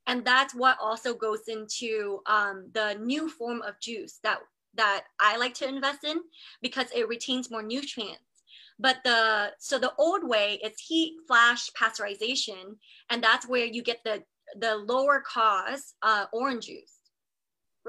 And 0.06 0.26
that's 0.26 0.54
what 0.54 0.78
also 0.82 1.14
goes 1.14 1.48
into 1.48 2.20
um, 2.26 2.70
the 2.74 2.96
new 2.96 3.30
form 3.30 3.62
of 3.62 3.80
juice 3.80 4.20
that 4.24 4.40
that 4.76 5.04
I 5.20 5.38
like 5.38 5.54
to 5.56 5.68
invest 5.68 6.04
in 6.04 6.20
because 6.62 6.88
it 6.96 7.08
retains 7.08 7.52
more 7.52 7.62
nutrients 7.62 8.33
but 8.80 8.98
the 9.04 9.52
so 9.60 9.78
the 9.78 9.94
old 9.98 10.28
way 10.28 10.60
it's 10.62 10.82
heat 10.82 11.16
flash 11.28 11.70
pasteurization 11.80 12.76
and 13.10 13.24
that's 13.24 13.48
where 13.48 13.66
you 13.66 13.82
get 13.82 14.00
the 14.04 14.24
the 14.60 14.76
lower 14.76 15.22
cost 15.22 15.96
uh, 16.02 16.26
orange 16.34 16.68
juice 16.68 17.00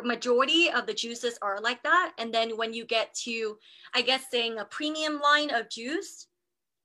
majority 0.02 0.71
of 0.71 0.87
the 0.87 0.94
juices 0.94 1.38
are 1.40 1.61
like 1.61 1.83
that 1.85 2.12
and 2.18 2.35
then 2.35 2.56
when 2.56 2.73
you 2.73 2.85
get 2.85 3.14
to 3.14 3.56
i 3.94 4.02
guess 4.02 4.25
saying 4.30 4.59
a 4.59 4.64
premium 4.64 5.21
line 5.21 5.50
of 5.50 5.71
juice 5.71 6.26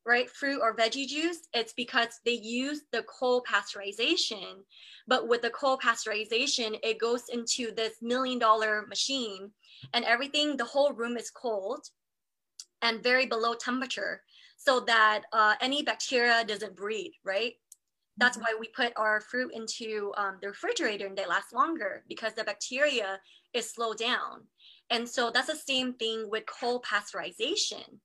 right, 0.05 0.29
fruit 0.29 0.59
or 0.59 0.75
veggie 0.75 1.07
juice, 1.07 1.47
it's 1.53 1.73
because 1.73 2.19
they 2.25 2.31
use 2.31 2.81
the 2.91 3.03
cold 3.03 3.45
pasteurization. 3.45 4.63
But 5.07 5.27
with 5.27 5.43
the 5.43 5.51
cold 5.51 5.81
pasteurization, 5.81 6.79
it 6.81 6.99
goes 6.99 7.25
into 7.31 7.71
this 7.75 7.93
million 8.01 8.39
dollar 8.39 8.87
machine 8.87 9.51
and 9.93 10.05
everything, 10.05 10.57
the 10.57 10.65
whole 10.65 10.93
room 10.93 11.17
is 11.17 11.29
cold 11.29 11.85
and 12.81 13.03
very 13.03 13.25
below 13.25 13.53
temperature 13.53 14.21
so 14.57 14.81
that 14.81 15.23
uh, 15.31 15.55
any 15.61 15.83
bacteria 15.83 16.43
doesn't 16.45 16.75
breed, 16.75 17.13
right? 17.23 17.53
That's 18.17 18.37
mm-hmm. 18.37 18.43
why 18.43 18.57
we 18.59 18.67
put 18.67 18.93
our 18.97 19.21
fruit 19.21 19.53
into 19.53 20.11
um, 20.17 20.37
the 20.41 20.49
refrigerator 20.49 21.07
and 21.07 21.17
they 21.17 21.25
last 21.25 21.53
longer 21.53 22.03
because 22.09 22.33
the 22.33 22.43
bacteria 22.43 23.19
is 23.53 23.71
slowed 23.71 23.97
down. 23.97 24.43
And 24.89 25.07
so 25.07 25.31
that's 25.31 25.47
the 25.47 25.55
same 25.55 25.93
thing 25.93 26.29
with 26.29 26.43
cold 26.45 26.83
pasteurization, 26.83 27.99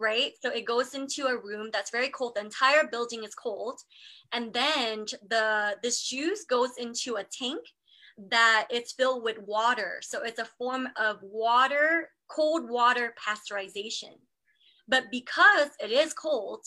right? 0.00 0.32
So 0.42 0.50
it 0.50 0.64
goes 0.64 0.94
into 0.94 1.26
a 1.26 1.36
room 1.36 1.68
that's 1.72 1.90
very 1.90 2.08
cold. 2.08 2.32
The 2.34 2.40
entire 2.40 2.88
building 2.90 3.24
is 3.24 3.34
cold. 3.34 3.80
And 4.32 4.52
then 4.52 5.06
the 5.28 5.76
this 5.82 6.02
juice 6.02 6.44
goes 6.44 6.70
into 6.78 7.16
a 7.16 7.24
tank 7.24 7.60
that 8.30 8.66
it's 8.70 8.92
filled 8.92 9.22
with 9.22 9.38
water. 9.38 10.00
So 10.02 10.22
it's 10.22 10.40
a 10.40 10.44
form 10.44 10.88
of 10.96 11.18
water, 11.22 12.10
cold 12.28 12.68
water 12.68 13.14
pasteurization. 13.18 14.18
But 14.88 15.04
because 15.10 15.68
it 15.82 15.90
is 15.90 16.12
cold 16.14 16.64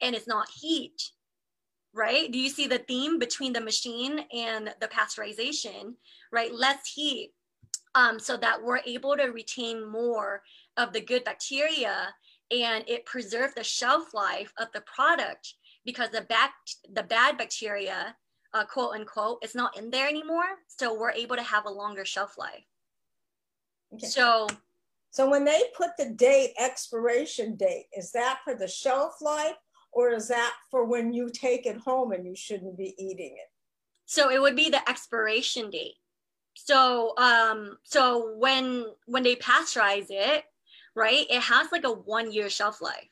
and 0.00 0.14
it's 0.14 0.26
not 0.26 0.48
heat, 0.54 1.10
right? 1.92 2.30
Do 2.30 2.38
you 2.38 2.48
see 2.48 2.66
the 2.66 2.78
theme 2.78 3.18
between 3.18 3.52
the 3.52 3.60
machine 3.60 4.24
and 4.32 4.74
the 4.80 4.88
pasteurization, 4.88 5.94
right? 6.32 6.54
Less 6.54 6.88
heat, 6.94 7.32
um, 7.94 8.18
so 8.18 8.36
that 8.38 8.62
we're 8.62 8.80
able 8.86 9.16
to 9.16 9.24
retain 9.24 9.88
more 9.88 10.42
of 10.76 10.92
the 10.92 11.00
good 11.00 11.24
bacteria 11.24 12.14
and 12.50 12.84
it 12.88 13.06
preserves 13.06 13.54
the 13.54 13.64
shelf 13.64 14.12
life 14.12 14.52
of 14.58 14.68
the 14.72 14.82
product 14.82 15.54
because 15.84 16.10
the 16.10 16.26
the 16.92 17.02
bad 17.02 17.38
bacteria 17.38 18.16
uh, 18.54 18.64
quote 18.64 18.94
unquote 18.94 19.38
it's 19.42 19.54
not 19.54 19.76
in 19.76 19.90
there 19.90 20.08
anymore 20.08 20.58
so 20.66 20.98
we're 20.98 21.10
able 21.10 21.36
to 21.36 21.42
have 21.42 21.66
a 21.66 21.70
longer 21.70 22.04
shelf 22.04 22.38
life 22.38 22.64
okay. 23.92 24.06
so 24.06 24.46
so 25.10 25.30
when 25.30 25.44
they 25.44 25.62
put 25.76 25.90
the 25.96 26.10
date 26.10 26.54
expiration 26.58 27.54
date 27.54 27.86
is 27.96 28.10
that 28.12 28.40
for 28.44 28.54
the 28.56 28.66
shelf 28.66 29.20
life 29.20 29.54
or 29.94 30.10
is 30.10 30.26
that 30.26 30.54
for 30.70 30.84
when 30.84 31.12
you 31.12 31.30
take 31.30 31.66
it 31.66 31.76
home 31.78 32.10
and 32.10 32.26
you 32.26 32.34
shouldn't 32.34 32.76
be 32.76 32.94
eating 32.98 33.36
it? 33.36 33.48
So 34.06 34.30
it 34.30 34.42
would 34.42 34.56
be 34.56 34.68
the 34.68 34.86
expiration 34.90 35.70
date. 35.70 35.94
So 36.54 37.14
um 37.16 37.78
so 37.84 38.34
when 38.36 38.86
when 39.06 39.22
they 39.22 39.36
pasteurize 39.36 40.06
it, 40.10 40.44
right, 40.96 41.26
it 41.30 41.40
has 41.42 41.68
like 41.70 41.84
a 41.84 41.92
one 41.92 42.32
year 42.32 42.50
shelf 42.50 42.82
life. 42.82 43.08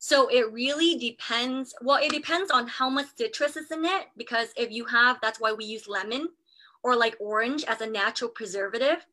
So 0.00 0.28
it 0.28 0.50
really 0.50 0.98
depends. 0.98 1.74
Well, 1.82 2.02
it 2.02 2.10
depends 2.10 2.50
on 2.50 2.66
how 2.66 2.88
much 2.88 3.14
citrus 3.16 3.56
is 3.56 3.70
in 3.70 3.84
it 3.84 4.06
because 4.16 4.48
if 4.56 4.72
you 4.72 4.86
have, 4.86 5.18
that's 5.20 5.38
why 5.38 5.52
we 5.52 5.66
use 5.66 5.86
lemon 5.86 6.30
or 6.82 6.96
like 6.96 7.16
orange 7.20 7.64
as 7.64 7.82
a 7.82 7.86
natural 7.86 8.30
preservative. 8.30 9.06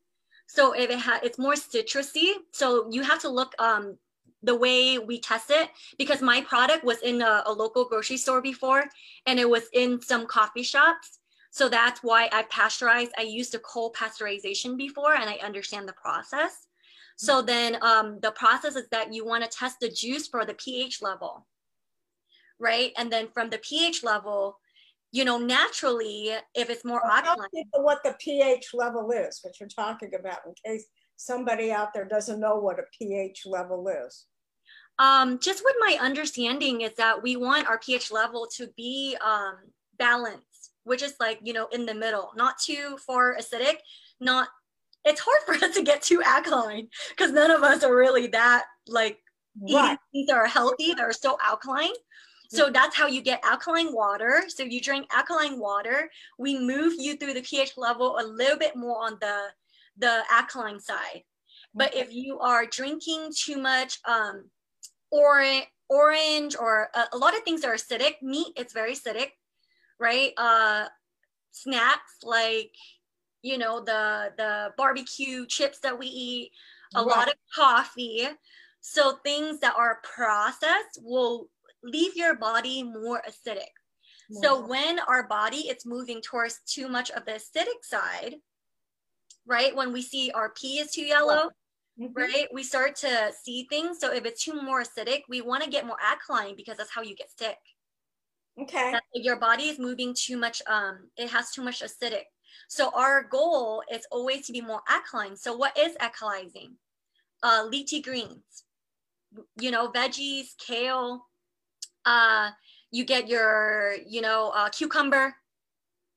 So 0.46 0.72
if 0.72 0.88
it 0.88 0.98
has, 0.98 1.20
it's 1.22 1.38
more 1.38 1.52
citrusy. 1.52 2.32
So 2.52 2.90
you 2.90 3.02
have 3.02 3.20
to 3.20 3.28
look 3.28 3.54
um, 3.58 3.98
the 4.42 4.54
way 4.54 4.98
we 4.98 5.20
test 5.20 5.50
it 5.50 5.68
because 5.98 6.22
my 6.22 6.40
product 6.40 6.84
was 6.84 7.02
in 7.02 7.20
a, 7.20 7.42
a, 7.44 7.52
local 7.52 7.84
grocery 7.84 8.16
store 8.16 8.40
before 8.40 8.84
and 9.26 9.38
it 9.38 9.48
was 9.48 9.64
in 9.74 10.00
some 10.00 10.26
coffee 10.26 10.62
shops 10.62 11.18
so 11.50 11.68
that's 11.68 12.04
why 12.04 12.28
i 12.30 12.44
pasteurized 12.44 13.10
i 13.18 13.22
used 13.22 13.54
a 13.56 13.58
cold 13.58 13.96
pasteurization 13.96 14.76
before 14.76 15.14
and 15.14 15.28
i 15.28 15.34
understand 15.44 15.88
the 15.88 15.92
process 15.92 16.67
so 17.20 17.42
then 17.42 17.76
um, 17.82 18.18
the 18.22 18.30
process 18.30 18.76
is 18.76 18.88
that 18.90 19.12
you 19.12 19.26
want 19.26 19.42
to 19.42 19.50
test 19.50 19.76
the 19.80 19.88
juice 19.88 20.28
for 20.28 20.44
the 20.44 20.54
ph 20.54 21.02
level 21.02 21.46
right 22.58 22.92
and 22.96 23.12
then 23.12 23.28
from 23.34 23.50
the 23.50 23.58
ph 23.58 24.02
level 24.02 24.58
you 25.12 25.24
know 25.24 25.38
naturally 25.38 26.30
if 26.54 26.70
it's 26.70 26.84
more 26.84 27.00
well, 27.04 27.36
people 27.54 27.82
what 27.82 27.98
the 28.04 28.14
ph 28.18 28.70
level 28.74 29.10
is 29.10 29.40
what 29.42 29.58
you're 29.58 29.68
talking 29.68 30.12
about 30.14 30.38
in 30.46 30.54
case 30.64 30.86
somebody 31.18 31.70
out 31.72 31.92
there 31.92 32.04
doesn't 32.04 32.40
know 32.40 32.56
what 32.56 32.78
a 32.78 32.84
pH 32.98 33.44
level 33.44 33.86
is? 33.88 34.26
Um, 34.98 35.38
just 35.38 35.62
with 35.64 35.74
my 35.80 35.98
understanding 36.00 36.80
is 36.80 36.94
that 36.94 37.22
we 37.22 37.36
want 37.36 37.68
our 37.68 37.78
pH 37.78 38.10
level 38.10 38.48
to 38.56 38.68
be 38.76 39.16
um, 39.24 39.56
balanced, 39.98 40.72
which 40.84 41.02
is 41.02 41.14
like, 41.20 41.40
you 41.42 41.52
know, 41.52 41.68
in 41.72 41.86
the 41.86 41.94
middle, 41.94 42.30
not 42.36 42.58
too 42.58 42.96
far 43.06 43.36
acidic, 43.36 43.76
not, 44.20 44.48
it's 45.08 45.20
hard 45.20 45.40
for 45.46 45.64
us 45.64 45.74
to 45.74 45.82
get 45.82 46.02
too 46.02 46.22
alkaline 46.24 46.88
because 47.10 47.32
none 47.32 47.50
of 47.50 47.62
us 47.62 47.82
are 47.82 47.96
really 47.96 48.26
that 48.28 48.66
like, 48.86 49.18
right. 49.72 49.98
these 50.12 50.28
are 50.30 50.46
healthy, 50.46 50.94
that 50.94 51.00
are 51.00 51.12
so 51.12 51.38
alkaline. 51.42 51.94
So 52.50 52.70
that's 52.70 52.96
how 52.96 53.06
you 53.06 53.20
get 53.20 53.44
alkaline 53.44 53.92
water. 53.92 54.44
So 54.48 54.62
you 54.62 54.80
drink 54.80 55.06
alkaline 55.12 55.58
water, 55.58 56.10
we 56.38 56.58
move 56.58 56.94
you 56.98 57.16
through 57.16 57.34
the 57.34 57.42
pH 57.42 57.76
level 57.76 58.18
a 58.18 58.24
little 58.24 58.58
bit 58.58 58.74
more 58.74 59.04
on 59.04 59.18
the 59.20 59.48
the 59.98 60.22
alkaline 60.30 60.80
side. 60.80 61.24
But 61.74 61.94
if 61.94 62.12
you 62.12 62.38
are 62.38 62.64
drinking 62.66 63.32
too 63.36 63.58
much 63.58 63.98
um, 64.06 64.48
orange, 65.10 65.66
orange 65.88 66.56
or 66.58 66.88
a, 66.94 67.04
a, 67.12 67.18
lot 67.18 67.36
of 67.36 67.42
things 67.42 67.64
are 67.64 67.74
acidic, 67.74 68.22
meat 68.22 68.52
it's 68.56 68.72
very 68.72 68.94
acidic, 68.94 69.30
right? 69.98 70.32
Uh, 70.36 70.86
snacks 71.50 72.18
like 72.22 72.70
you 73.42 73.58
know 73.58 73.80
the 73.80 74.32
the 74.36 74.72
barbecue 74.76 75.46
chips 75.46 75.78
that 75.80 75.98
we 75.98 76.06
eat, 76.06 76.50
a 76.94 77.04
right. 77.04 77.06
lot 77.06 77.28
of 77.28 77.34
coffee. 77.54 78.26
So 78.80 79.18
things 79.24 79.60
that 79.60 79.74
are 79.76 80.00
processed 80.02 81.00
will 81.02 81.48
leave 81.82 82.16
your 82.16 82.36
body 82.36 82.82
more 82.82 83.22
acidic. 83.28 83.66
Yeah. 84.30 84.40
So 84.42 84.66
when 84.66 84.98
our 85.00 85.26
body 85.26 85.68
is 85.68 85.86
moving 85.86 86.20
towards 86.20 86.60
too 86.66 86.88
much 86.88 87.10
of 87.10 87.24
the 87.24 87.32
acidic 87.32 87.82
side, 87.82 88.36
right? 89.46 89.74
When 89.74 89.92
we 89.92 90.02
see 90.02 90.30
our 90.34 90.50
pee 90.50 90.78
is 90.78 90.92
too 90.92 91.02
yellow, 91.02 91.50
mm-hmm. 92.00 92.12
right? 92.14 92.46
We 92.52 92.62
start 92.62 92.96
to 92.96 93.32
see 93.42 93.66
things. 93.68 93.98
So 94.00 94.12
if 94.12 94.24
it's 94.24 94.44
too 94.44 94.60
more 94.60 94.82
acidic, 94.82 95.22
we 95.28 95.40
want 95.40 95.64
to 95.64 95.70
get 95.70 95.86
more 95.86 95.96
alkaline 96.02 96.56
because 96.56 96.76
that's 96.76 96.92
how 96.94 97.02
you 97.02 97.16
get 97.16 97.30
sick. 97.36 97.58
Okay. 98.60 98.94
Your 99.14 99.36
body 99.36 99.64
is 99.64 99.78
moving 99.78 100.14
too 100.18 100.36
much, 100.36 100.60
um, 100.66 101.10
it 101.16 101.30
has 101.30 101.50
too 101.52 101.62
much 101.62 101.80
acidic. 101.80 102.24
So 102.68 102.90
our 102.94 103.22
goal 103.22 103.82
is 103.90 104.06
always 104.10 104.46
to 104.46 104.52
be 104.52 104.60
more 104.60 104.82
alkaline. 104.88 105.36
So 105.36 105.56
what 105.56 105.76
is 105.78 105.96
alkalizing? 105.96 106.72
Uh, 107.42 107.66
leafy 107.68 108.00
greens, 108.00 108.64
you 109.60 109.70
know, 109.70 109.92
veggies, 109.92 110.56
kale, 110.58 111.26
uh, 112.04 112.50
you 112.90 113.04
get 113.04 113.28
your, 113.28 113.94
you 114.06 114.20
know, 114.20 114.50
uh, 114.54 114.68
cucumber, 114.70 115.34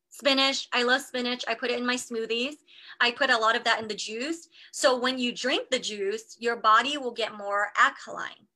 spinach. 0.10 0.68
I 0.74 0.84
love 0.84 1.02
spinach. 1.02 1.44
I 1.48 1.54
put 1.54 1.70
it 1.72 1.80
in 1.80 1.86
my 1.86 1.96
smoothies. 1.96 2.56
I 3.00 3.12
put 3.12 3.30
a 3.30 3.38
lot 3.38 3.56
of 3.56 3.64
that 3.66 3.82
in 3.82 3.88
the 3.88 3.96
juice. 3.96 4.48
So 4.72 4.98
when 4.98 5.20
you 5.20 5.34
drink 5.34 5.70
the 5.70 5.80
juice, 5.80 6.38
your 6.40 6.56
body 6.56 6.98
will 6.98 7.12
get 7.12 7.38
more 7.38 7.70
alkaline, 7.78 8.48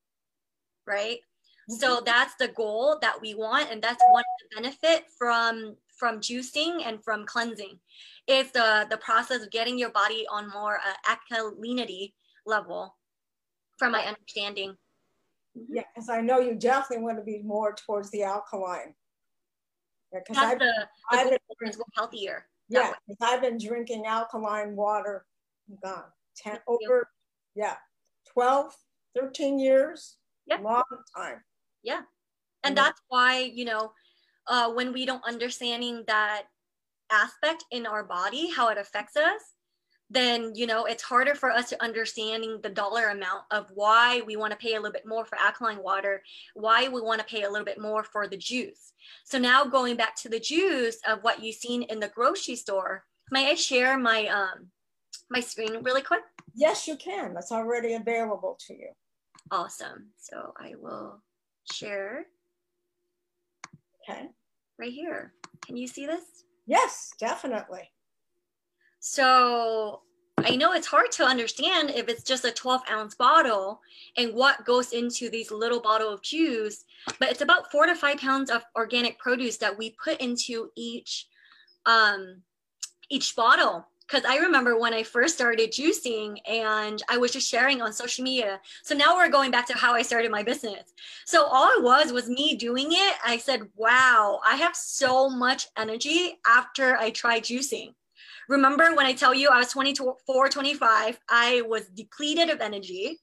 right? 0.85 1.19
So 1.67 2.01
that's 2.05 2.35
the 2.35 2.49
goal 2.49 2.97
that 3.01 3.19
we 3.21 3.33
want, 3.33 3.71
and 3.71 3.81
that's 3.81 4.03
one 4.11 4.21
of 4.21 4.49
the 4.49 4.61
benefit 4.61 5.05
from 5.17 5.75
from 5.97 6.19
juicing 6.19 6.85
and 6.85 7.03
from 7.03 7.25
cleansing. 7.25 7.79
Is 8.27 8.51
the 8.51 8.85
the 8.89 8.97
process 8.97 9.41
of 9.41 9.51
getting 9.51 9.77
your 9.77 9.91
body 9.91 10.25
on 10.31 10.49
more 10.49 10.77
uh, 10.77 11.15
alkalinity 11.33 12.13
level, 12.45 12.95
from 13.77 13.91
my 13.91 14.05
understanding. 14.05 14.71
Mm-hmm. 15.57 15.75
Yeah, 15.75 15.83
because 15.93 16.09
I 16.09 16.21
know 16.21 16.39
you 16.39 16.55
definitely 16.55 17.03
want 17.03 17.17
to 17.17 17.23
be 17.23 17.41
more 17.43 17.73
towards 17.73 18.09
the 18.11 18.23
alkaline. 18.23 18.93
Because 20.13 20.37
yeah, 20.37 20.49
I've, 20.49 20.59
the, 20.59 20.87
the 21.11 21.17
I've 21.17 21.29
been 21.59 21.71
healthier. 21.95 22.45
Yeah, 22.69 22.93
I've 23.21 23.41
been 23.41 23.57
drinking 23.57 24.05
alkaline 24.05 24.75
water, 24.75 25.25
God, 25.83 26.05
10 26.37 26.59
over, 26.67 27.09
yeah, 27.53 27.75
12, 28.33 28.73
13 29.15 29.59
years, 29.59 30.17
yeah. 30.47 30.57
long 30.57 30.83
time. 31.15 31.43
Yeah. 31.85 32.01
And 32.63 32.75
that's 32.75 32.99
why, 33.09 33.51
you 33.53 33.63
know, 33.63 33.91
uh, 34.47 34.71
when 34.71 34.91
we 34.91 35.05
don't 35.05 35.23
understanding 35.23 36.03
that 36.07 36.43
aspect 37.11 37.63
in 37.71 37.85
our 37.85 38.03
body, 38.03 38.49
how 38.49 38.69
it 38.69 38.77
affects 38.77 39.15
us, 39.15 39.41
then 40.09 40.53
you 40.53 40.67
know 40.67 40.85
it's 40.85 41.01
harder 41.01 41.33
for 41.33 41.49
us 41.49 41.69
to 41.69 41.83
understanding 41.83 42.59
the 42.61 42.69
dollar 42.69 43.09
amount 43.09 43.43
of 43.51 43.67
why 43.73 44.21
we 44.25 44.35
want 44.35 44.51
to 44.51 44.57
pay 44.57 44.73
a 44.73 44.79
little 44.79 44.91
bit 44.91 45.07
more 45.07 45.25
for 45.25 45.37
alkaline 45.39 45.81
water 45.81 46.21
why 46.53 46.87
we 46.87 47.01
want 47.01 47.19
to 47.19 47.25
pay 47.25 47.43
a 47.43 47.49
little 47.49 47.65
bit 47.65 47.81
more 47.81 48.03
for 48.03 48.27
the 48.27 48.37
juice. 48.37 48.93
So 49.23 49.39
now 49.39 49.65
going 49.65 49.95
back 49.95 50.15
to 50.17 50.29
the 50.29 50.39
juice 50.39 50.97
of 51.07 51.23
what 51.23 51.43
you've 51.43 51.55
seen 51.55 51.83
in 51.83 51.99
the 51.99 52.09
grocery 52.09 52.55
store 52.55 53.03
may 53.31 53.49
i 53.49 53.55
share 53.55 53.97
my 53.97 54.27
um 54.27 54.67
my 55.31 55.39
screen 55.39 55.81
really 55.81 56.03
quick? 56.03 56.21
Yes 56.53 56.87
you 56.87 56.97
can. 56.97 57.33
That's 57.33 57.51
already 57.51 57.95
available 57.95 58.59
to 58.67 58.73
you. 58.73 58.89
Awesome. 59.49 60.09
So 60.17 60.53
i 60.59 60.73
will 60.79 61.23
share. 61.71 62.25
Okay. 64.09 64.27
Right 64.79 64.91
here. 64.91 65.33
Can 65.65 65.77
you 65.77 65.87
see 65.87 66.05
this? 66.05 66.23
Yes 66.65 67.13
definitely. 67.19 67.91
So 68.99 70.01
I 70.37 70.55
know 70.55 70.73
it's 70.73 70.87
hard 70.87 71.11
to 71.13 71.23
understand 71.23 71.91
if 71.91 72.07
it's 72.07 72.23
just 72.23 72.45
a 72.45 72.51
12 72.51 72.81
ounce 72.91 73.15
bottle 73.15 73.81
and 74.17 74.33
what 74.33 74.65
goes 74.65 74.91
into 74.91 75.29
these 75.29 75.49
little 75.49 75.79
bottle 75.79 76.09
of 76.13 76.21
juice, 76.21 76.83
but 77.19 77.29
it's 77.29 77.41
about 77.41 77.71
four 77.71 77.85
to 77.85 77.95
five 77.95 78.17
pounds 78.17 78.49
of 78.51 78.63
organic 78.75 79.17
produce 79.17 79.57
that 79.57 79.77
we 79.77 79.95
put 80.03 80.19
into 80.19 80.69
each 80.75 81.27
um, 81.85 82.41
each 83.09 83.35
bottle. 83.35 83.87
Because 84.07 84.23
I 84.25 84.37
remember 84.37 84.77
when 84.77 84.93
I 84.93 85.01
first 85.03 85.35
started 85.35 85.71
juicing 85.71 86.37
and 86.47 87.01
I 87.09 87.17
was 87.17 87.31
just 87.31 87.49
sharing 87.49 87.81
on 87.81 87.91
social 87.91 88.23
media. 88.23 88.59
So 88.83 88.95
now 88.95 89.15
we're 89.15 89.29
going 89.29 89.49
back 89.49 89.65
to 89.67 89.73
how 89.77 89.93
I 89.93 90.03
started 90.03 90.29
my 90.29 90.43
business. 90.43 90.93
So 91.25 91.45
all 91.45 91.69
it 91.77 91.83
was 91.83 92.11
was 92.11 92.29
me 92.29 92.55
doing 92.55 92.89
it. 92.91 93.15
I 93.25 93.37
said, 93.37 93.61
wow, 93.75 94.41
I 94.45 94.57
have 94.57 94.75
so 94.75 95.29
much 95.29 95.67
energy 95.75 96.37
after 96.45 96.97
I 96.97 97.09
tried 97.09 97.43
juicing 97.43 97.93
Remember 98.47 98.93
when 98.93 99.05
I 99.05 99.13
tell 99.13 99.33
you 99.33 99.49
I 99.49 99.57
was 99.57 99.69
24, 99.69 100.49
25, 100.49 101.19
I 101.29 101.63
was 101.67 101.87
depleted 101.87 102.49
of 102.49 102.61
energy, 102.61 103.17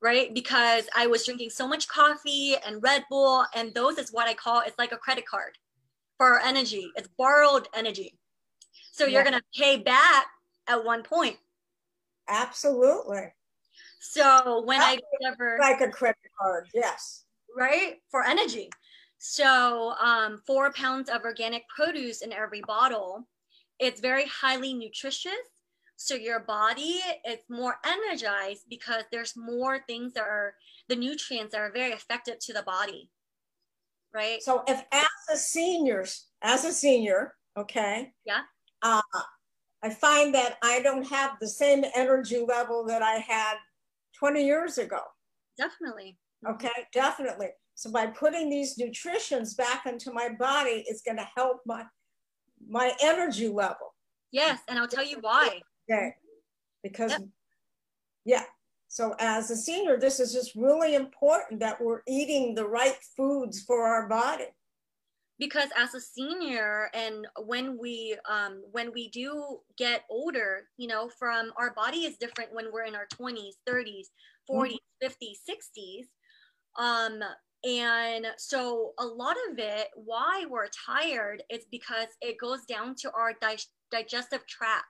right? 0.00 0.32
Because 0.32 0.84
I 0.96 1.08
was 1.08 1.24
drinking 1.24 1.50
so 1.50 1.66
much 1.66 1.88
coffee 1.88 2.54
and 2.64 2.82
Red 2.82 3.04
Bull, 3.10 3.44
and 3.54 3.74
those 3.74 3.98
is 3.98 4.12
what 4.12 4.28
I 4.28 4.34
call 4.34 4.60
it's 4.60 4.78
like 4.78 4.92
a 4.92 4.96
credit 4.96 5.26
card 5.26 5.58
for 6.16 6.40
energy. 6.40 6.90
It's 6.94 7.08
borrowed 7.18 7.68
energy. 7.74 8.18
So 8.96 9.06
you're 9.06 9.24
gonna 9.24 9.42
pay 9.54 9.76
back 9.78 10.26
at 10.68 10.84
one 10.84 11.02
point. 11.02 11.36
Absolutely. 12.28 13.32
So 14.00 14.62
when 14.64 14.80
I 14.80 14.98
discovered 15.20 15.58
like 15.60 15.80
a 15.80 15.88
credit 15.88 16.18
card, 16.40 16.68
yes. 16.74 17.24
Right? 17.56 17.96
For 18.10 18.24
energy. 18.24 18.70
So 19.18 19.94
um, 20.00 20.42
four 20.46 20.72
pounds 20.72 21.08
of 21.08 21.22
organic 21.24 21.62
produce 21.68 22.22
in 22.22 22.32
every 22.32 22.62
bottle 22.66 23.26
it's 23.78 24.00
very 24.00 24.26
highly 24.26 24.74
nutritious. 24.74 25.32
So 25.96 26.14
your 26.14 26.40
body 26.40 27.00
is 27.26 27.38
more 27.48 27.76
energized 27.84 28.64
because 28.68 29.04
there's 29.10 29.34
more 29.36 29.80
things 29.86 30.12
that 30.14 30.24
are 30.24 30.54
the 30.88 30.96
nutrients 30.96 31.52
that 31.52 31.60
are 31.60 31.72
very 31.72 31.92
effective 31.92 32.38
to 32.40 32.52
the 32.52 32.62
body. 32.62 33.10
Right. 34.14 34.42
So 34.42 34.62
if 34.66 34.82
as 34.92 35.06
a 35.32 35.36
senior, 35.36 36.04
as 36.42 36.64
a 36.64 36.72
senior, 36.72 37.34
okay. 37.56 38.12
Yeah. 38.24 38.42
Uh, 38.86 39.20
I 39.82 39.90
find 39.90 40.34
that 40.34 40.58
I 40.62 40.80
don't 40.80 41.06
have 41.08 41.32
the 41.40 41.48
same 41.48 41.84
energy 41.94 42.44
level 42.46 42.84
that 42.86 43.02
I 43.02 43.14
had 43.14 43.54
20 44.18 44.44
years 44.44 44.78
ago. 44.78 45.00
Definitely. 45.58 46.18
Okay, 46.48 46.70
definitely. 46.92 47.48
So 47.74 47.90
by 47.90 48.06
putting 48.06 48.48
these 48.48 48.78
nutritions 48.78 49.54
back 49.54 49.86
into 49.86 50.12
my 50.12 50.30
body, 50.38 50.84
it's 50.86 51.02
going 51.02 51.18
to 51.18 51.28
help 51.34 51.60
my 51.66 51.84
my 52.68 52.92
energy 53.02 53.48
level. 53.48 53.94
Yes, 54.32 54.60
and 54.68 54.78
I'll 54.78 54.88
tell 54.88 55.04
you 55.04 55.18
why. 55.20 55.60
Okay. 55.90 56.14
Because 56.82 57.10
yep. 57.12 57.22
yeah. 58.24 58.42
So 58.88 59.14
as 59.18 59.50
a 59.50 59.56
senior, 59.56 59.98
this 59.98 60.20
is 60.20 60.32
just 60.32 60.54
really 60.54 60.94
important 60.94 61.60
that 61.60 61.80
we're 61.80 62.02
eating 62.08 62.54
the 62.54 62.66
right 62.66 62.96
foods 63.16 63.62
for 63.62 63.86
our 63.86 64.08
body. 64.08 64.46
Because 65.38 65.68
as 65.76 65.94
a 65.94 66.00
senior, 66.00 66.90
and 66.94 67.26
when 67.44 67.78
we 67.78 68.16
um, 68.28 68.62
when 68.72 68.90
we 68.92 69.08
do 69.08 69.58
get 69.76 70.04
older, 70.08 70.68
you 70.78 70.88
know, 70.88 71.10
from 71.18 71.52
our 71.58 71.74
body 71.74 72.06
is 72.06 72.16
different 72.16 72.54
when 72.54 72.72
we're 72.72 72.84
in 72.84 72.94
our 72.94 73.06
20s, 73.08 73.56
30s, 73.68 74.06
40s, 74.50 74.76
mm-hmm. 75.02 75.06
50s, 75.06 75.36
60s. 75.46 76.06
Um, 76.82 77.20
and 77.64 78.26
so 78.38 78.92
a 78.98 79.04
lot 79.04 79.36
of 79.50 79.58
it, 79.58 79.88
why 79.94 80.44
we're 80.48 80.68
tired, 80.68 81.42
is 81.50 81.64
because 81.70 82.08
it 82.20 82.38
goes 82.38 82.64
down 82.64 82.94
to 82.96 83.10
our 83.12 83.32
di- 83.40 83.56
digestive 83.90 84.46
tract. 84.46 84.86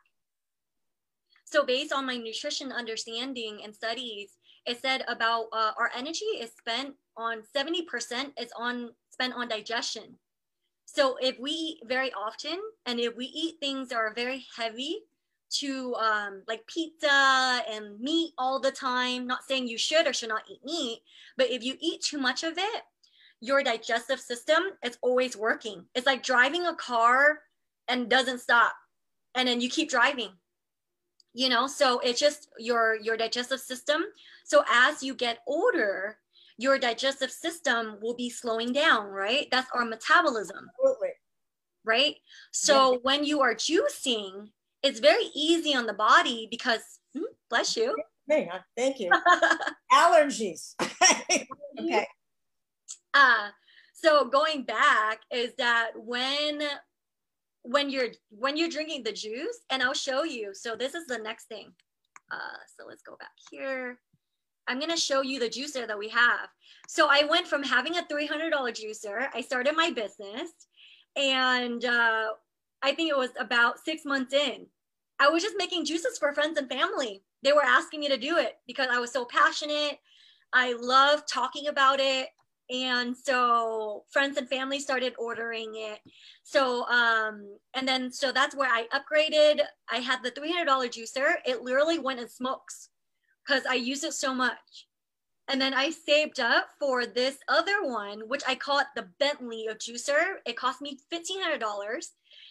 So 1.44 1.64
based 1.64 1.92
on 1.92 2.06
my 2.06 2.16
nutrition 2.16 2.72
understanding 2.72 3.60
and 3.64 3.74
studies, 3.74 4.30
it 4.66 4.80
said 4.82 5.04
about 5.08 5.46
uh, 5.52 5.72
our 5.78 5.90
energy 5.96 6.24
is 6.40 6.50
spent 6.58 6.94
on 7.16 7.42
70% 7.56 8.32
is 8.38 8.50
on 8.56 8.90
spent 9.10 9.32
on 9.34 9.48
digestion. 9.48 10.16
So 10.86 11.16
if 11.20 11.38
we 11.38 11.50
eat 11.50 11.78
very 11.84 12.12
often 12.12 12.58
and 12.86 12.98
if 12.98 13.14
we 13.16 13.26
eat 13.26 13.56
things 13.60 13.90
that 13.90 13.96
are 13.96 14.14
very 14.14 14.46
heavy, 14.56 15.02
to 15.48 15.94
um, 15.94 16.42
like 16.48 16.66
pizza 16.66 17.62
and 17.70 17.98
meat 18.00 18.32
all 18.38 18.60
the 18.60 18.70
time. 18.70 19.26
Not 19.26 19.44
saying 19.46 19.68
you 19.68 19.78
should 19.78 20.06
or 20.06 20.12
should 20.12 20.28
not 20.28 20.42
eat 20.50 20.64
meat, 20.64 21.00
but 21.36 21.50
if 21.50 21.62
you 21.62 21.76
eat 21.80 22.02
too 22.02 22.18
much 22.18 22.42
of 22.44 22.54
it, 22.56 22.82
your 23.40 23.62
digestive 23.62 24.20
system 24.20 24.62
is 24.82 24.98
always 25.02 25.36
working. 25.36 25.84
It's 25.94 26.06
like 26.06 26.22
driving 26.22 26.66
a 26.66 26.74
car 26.74 27.40
and 27.88 28.08
doesn't 28.08 28.40
stop, 28.40 28.74
and 29.34 29.46
then 29.46 29.60
you 29.60 29.68
keep 29.68 29.90
driving. 29.90 30.30
You 31.34 31.50
know, 31.50 31.66
so 31.66 32.00
it's 32.00 32.18
just 32.18 32.48
your 32.58 32.96
your 32.96 33.16
digestive 33.16 33.60
system. 33.60 34.04
So 34.44 34.64
as 34.70 35.02
you 35.02 35.14
get 35.14 35.40
older, 35.46 36.18
your 36.58 36.78
digestive 36.78 37.30
system 37.30 37.98
will 38.00 38.14
be 38.14 38.30
slowing 38.30 38.72
down, 38.72 39.06
right? 39.06 39.46
That's 39.50 39.68
our 39.74 39.84
metabolism. 39.84 40.70
Absolutely. 40.78 41.10
Right. 41.84 42.16
So 42.50 42.92
yeah. 42.92 42.98
when 43.02 43.24
you 43.24 43.42
are 43.42 43.54
juicing, 43.54 44.48
it's 44.82 45.00
very 45.00 45.30
easy 45.34 45.74
on 45.74 45.86
the 45.86 45.92
body 45.92 46.46
because 46.50 47.00
hmm, 47.14 47.24
bless 47.50 47.76
you 47.76 47.94
thank 48.76 49.00
you 49.00 49.10
allergies 49.92 50.74
okay 51.80 52.06
uh 53.14 53.48
so 53.94 54.26
going 54.26 54.62
back 54.62 55.20
is 55.32 55.52
that 55.58 55.90
when 55.96 56.62
when 57.62 57.90
you're 57.90 58.08
when 58.30 58.56
you're 58.56 58.68
drinking 58.68 59.02
the 59.02 59.12
juice 59.12 59.58
and 59.70 59.82
i'll 59.82 59.94
show 59.94 60.22
you 60.22 60.52
so 60.54 60.76
this 60.76 60.94
is 60.94 61.06
the 61.06 61.18
next 61.18 61.46
thing 61.46 61.72
uh 62.30 62.58
so 62.76 62.84
let's 62.86 63.02
go 63.02 63.16
back 63.18 63.32
here 63.50 63.98
i'm 64.68 64.80
to 64.80 64.96
show 64.96 65.22
you 65.22 65.38
the 65.38 65.48
juicer 65.48 65.86
that 65.86 65.98
we 65.98 66.08
have 66.08 66.48
so 66.88 67.08
i 67.10 67.24
went 67.28 67.46
from 67.46 67.62
having 67.62 67.96
a 67.96 68.02
$300 68.02 68.50
juicer 68.52 69.28
i 69.34 69.40
started 69.40 69.74
my 69.76 69.90
business 69.90 70.50
and 71.16 71.84
uh 71.84 72.28
I 72.82 72.94
think 72.94 73.10
it 73.10 73.16
was 73.16 73.30
about 73.38 73.84
six 73.84 74.04
months 74.04 74.32
in. 74.32 74.66
I 75.18 75.28
was 75.28 75.42
just 75.42 75.56
making 75.58 75.86
juices 75.86 76.18
for 76.18 76.32
friends 76.32 76.58
and 76.58 76.68
family. 76.68 77.22
They 77.42 77.52
were 77.52 77.64
asking 77.64 78.00
me 78.00 78.08
to 78.08 78.16
do 78.16 78.36
it 78.36 78.58
because 78.66 78.88
I 78.90 78.98
was 78.98 79.12
so 79.12 79.24
passionate. 79.24 79.98
I 80.52 80.74
love 80.74 81.26
talking 81.26 81.68
about 81.68 82.00
it. 82.00 82.28
And 82.68 83.16
so 83.16 84.04
friends 84.10 84.36
and 84.36 84.48
family 84.48 84.80
started 84.80 85.14
ordering 85.18 85.72
it. 85.74 86.00
So, 86.42 86.84
um, 86.88 87.56
and 87.74 87.86
then, 87.86 88.12
so 88.12 88.32
that's 88.32 88.56
where 88.56 88.70
I 88.70 88.86
upgraded. 88.92 89.62
I 89.90 89.98
had 89.98 90.22
the 90.22 90.32
$300 90.32 90.66
juicer. 90.66 91.36
It 91.44 91.62
literally 91.62 91.98
went 91.98 92.20
in 92.20 92.28
smokes 92.28 92.90
because 93.46 93.64
I 93.66 93.74
use 93.74 94.04
it 94.04 94.14
so 94.14 94.34
much. 94.34 94.86
And 95.48 95.60
then 95.60 95.74
I 95.74 95.90
saved 95.90 96.40
up 96.40 96.68
for 96.80 97.06
this 97.06 97.38
other 97.48 97.84
one, 97.84 98.22
which 98.26 98.42
I 98.48 98.56
call 98.56 98.80
it 98.80 98.86
the 98.96 99.08
Bentley 99.20 99.66
of 99.68 99.78
juicer. 99.78 100.36
It 100.44 100.56
cost 100.56 100.82
me 100.82 100.98
$1,500 101.12 102.06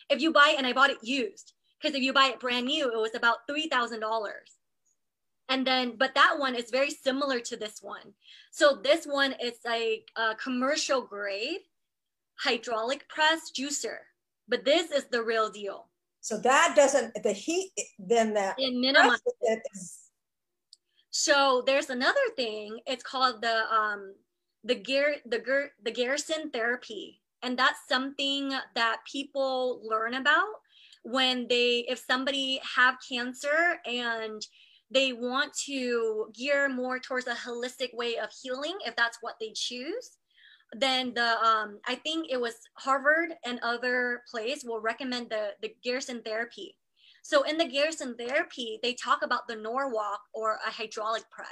if 0.09 0.21
you 0.21 0.31
buy 0.31 0.51
it, 0.53 0.57
and 0.57 0.67
I 0.67 0.73
bought 0.73 0.91
it 0.91 0.97
used 1.03 1.53
because 1.81 1.95
if 1.95 2.01
you 2.01 2.13
buy 2.13 2.27
it 2.27 2.39
brand 2.39 2.67
new, 2.67 2.89
it 2.89 2.97
was 2.97 3.15
about 3.15 3.47
$3,000. 3.49 3.99
And 5.49 5.67
then, 5.67 5.95
but 5.97 6.15
that 6.15 6.39
one 6.39 6.55
is 6.55 6.71
very 6.71 6.89
similar 6.89 7.39
to 7.41 7.57
this 7.57 7.79
one. 7.81 8.13
So 8.51 8.79
this 8.81 9.05
one 9.05 9.35
is 9.43 9.55
a, 9.67 10.03
a 10.15 10.35
commercial 10.35 11.01
grade 11.01 11.59
hydraulic 12.39 13.07
press 13.09 13.51
juicer, 13.57 13.97
but 14.47 14.65
this 14.65 14.91
is 14.91 15.05
the 15.05 15.21
real 15.21 15.49
deal. 15.49 15.87
So 16.21 16.37
that 16.39 16.73
doesn't, 16.75 17.21
the 17.21 17.33
heat, 17.33 17.71
then 17.99 18.33
that 18.33 18.55
it 18.57 18.73
minimizes. 18.73 20.04
So 21.17 21.63
there's 21.65 21.89
another 21.89 22.27
thing. 22.35 22.81
It's 22.85 23.01
called 23.01 23.41
the 23.41 23.73
um, 23.73 24.15
the 24.65 24.75
gear 24.75 25.15
the 25.25 25.39
gear 25.39 25.71
the 25.81 25.91
Gerson 25.91 26.51
therapy, 26.51 27.21
and 27.41 27.57
that's 27.57 27.87
something 27.87 28.51
that 28.75 28.97
people 29.09 29.79
learn 29.89 30.15
about 30.15 30.55
when 31.03 31.47
they 31.47 31.85
if 31.87 31.99
somebody 31.99 32.59
have 32.75 32.95
cancer 33.09 33.79
and 33.85 34.45
they 34.91 35.13
want 35.13 35.53
to 35.67 36.33
gear 36.33 36.67
more 36.67 36.99
towards 36.99 37.27
a 37.27 37.33
holistic 37.33 37.93
way 37.93 38.17
of 38.17 38.29
healing 38.43 38.77
if 38.85 38.93
that's 38.97 39.19
what 39.21 39.35
they 39.39 39.53
choose 39.55 40.17
then 40.73 41.13
the 41.13 41.37
um, 41.45 41.79
i 41.87 41.93
think 41.93 42.27
it 42.29 42.41
was 42.41 42.55
harvard 42.73 43.33
and 43.45 43.59
other 43.61 44.23
place 44.29 44.63
will 44.65 44.81
recommend 44.81 45.29
the 45.29 45.49
the 45.61 45.75
gerson 45.83 46.21
therapy 46.23 46.75
so 47.25 47.41
in 47.43 47.57
the 47.57 47.67
gerson 47.67 48.15
therapy 48.15 48.79
they 48.83 48.93
talk 48.93 49.21
about 49.23 49.47
the 49.47 49.55
norwalk 49.55 50.21
or 50.33 50.59
a 50.65 50.71
hydraulic 50.71 51.23
press 51.31 51.47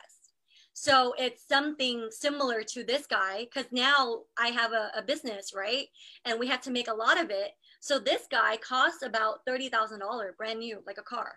so 0.76 1.14
it's 1.18 1.48
something 1.48 2.08
similar 2.12 2.64
to 2.64 2.84
this 2.84 3.08
guy 3.08 3.46
because 3.46 3.72
now 3.72 4.20
i 4.38 4.48
have 4.48 4.72
a, 4.72 4.92
a 4.96 5.02
business 5.02 5.54
right 5.56 5.88
and 6.26 6.40
we 6.40 6.48
have 6.48 6.62
to 6.62 6.72
make 6.72 6.88
a 6.88 6.94
lot 6.94 7.20
of 7.20 7.30
it 7.30 7.52
so 7.84 8.00
this 8.00 8.28
guy 8.32 8.56
costs 8.56 9.04
about 9.04 9.46
$30,000 9.46 10.38
brand 10.38 10.60
new, 10.60 10.82
like 10.88 10.98
a 10.98 11.04
car. 11.04 11.34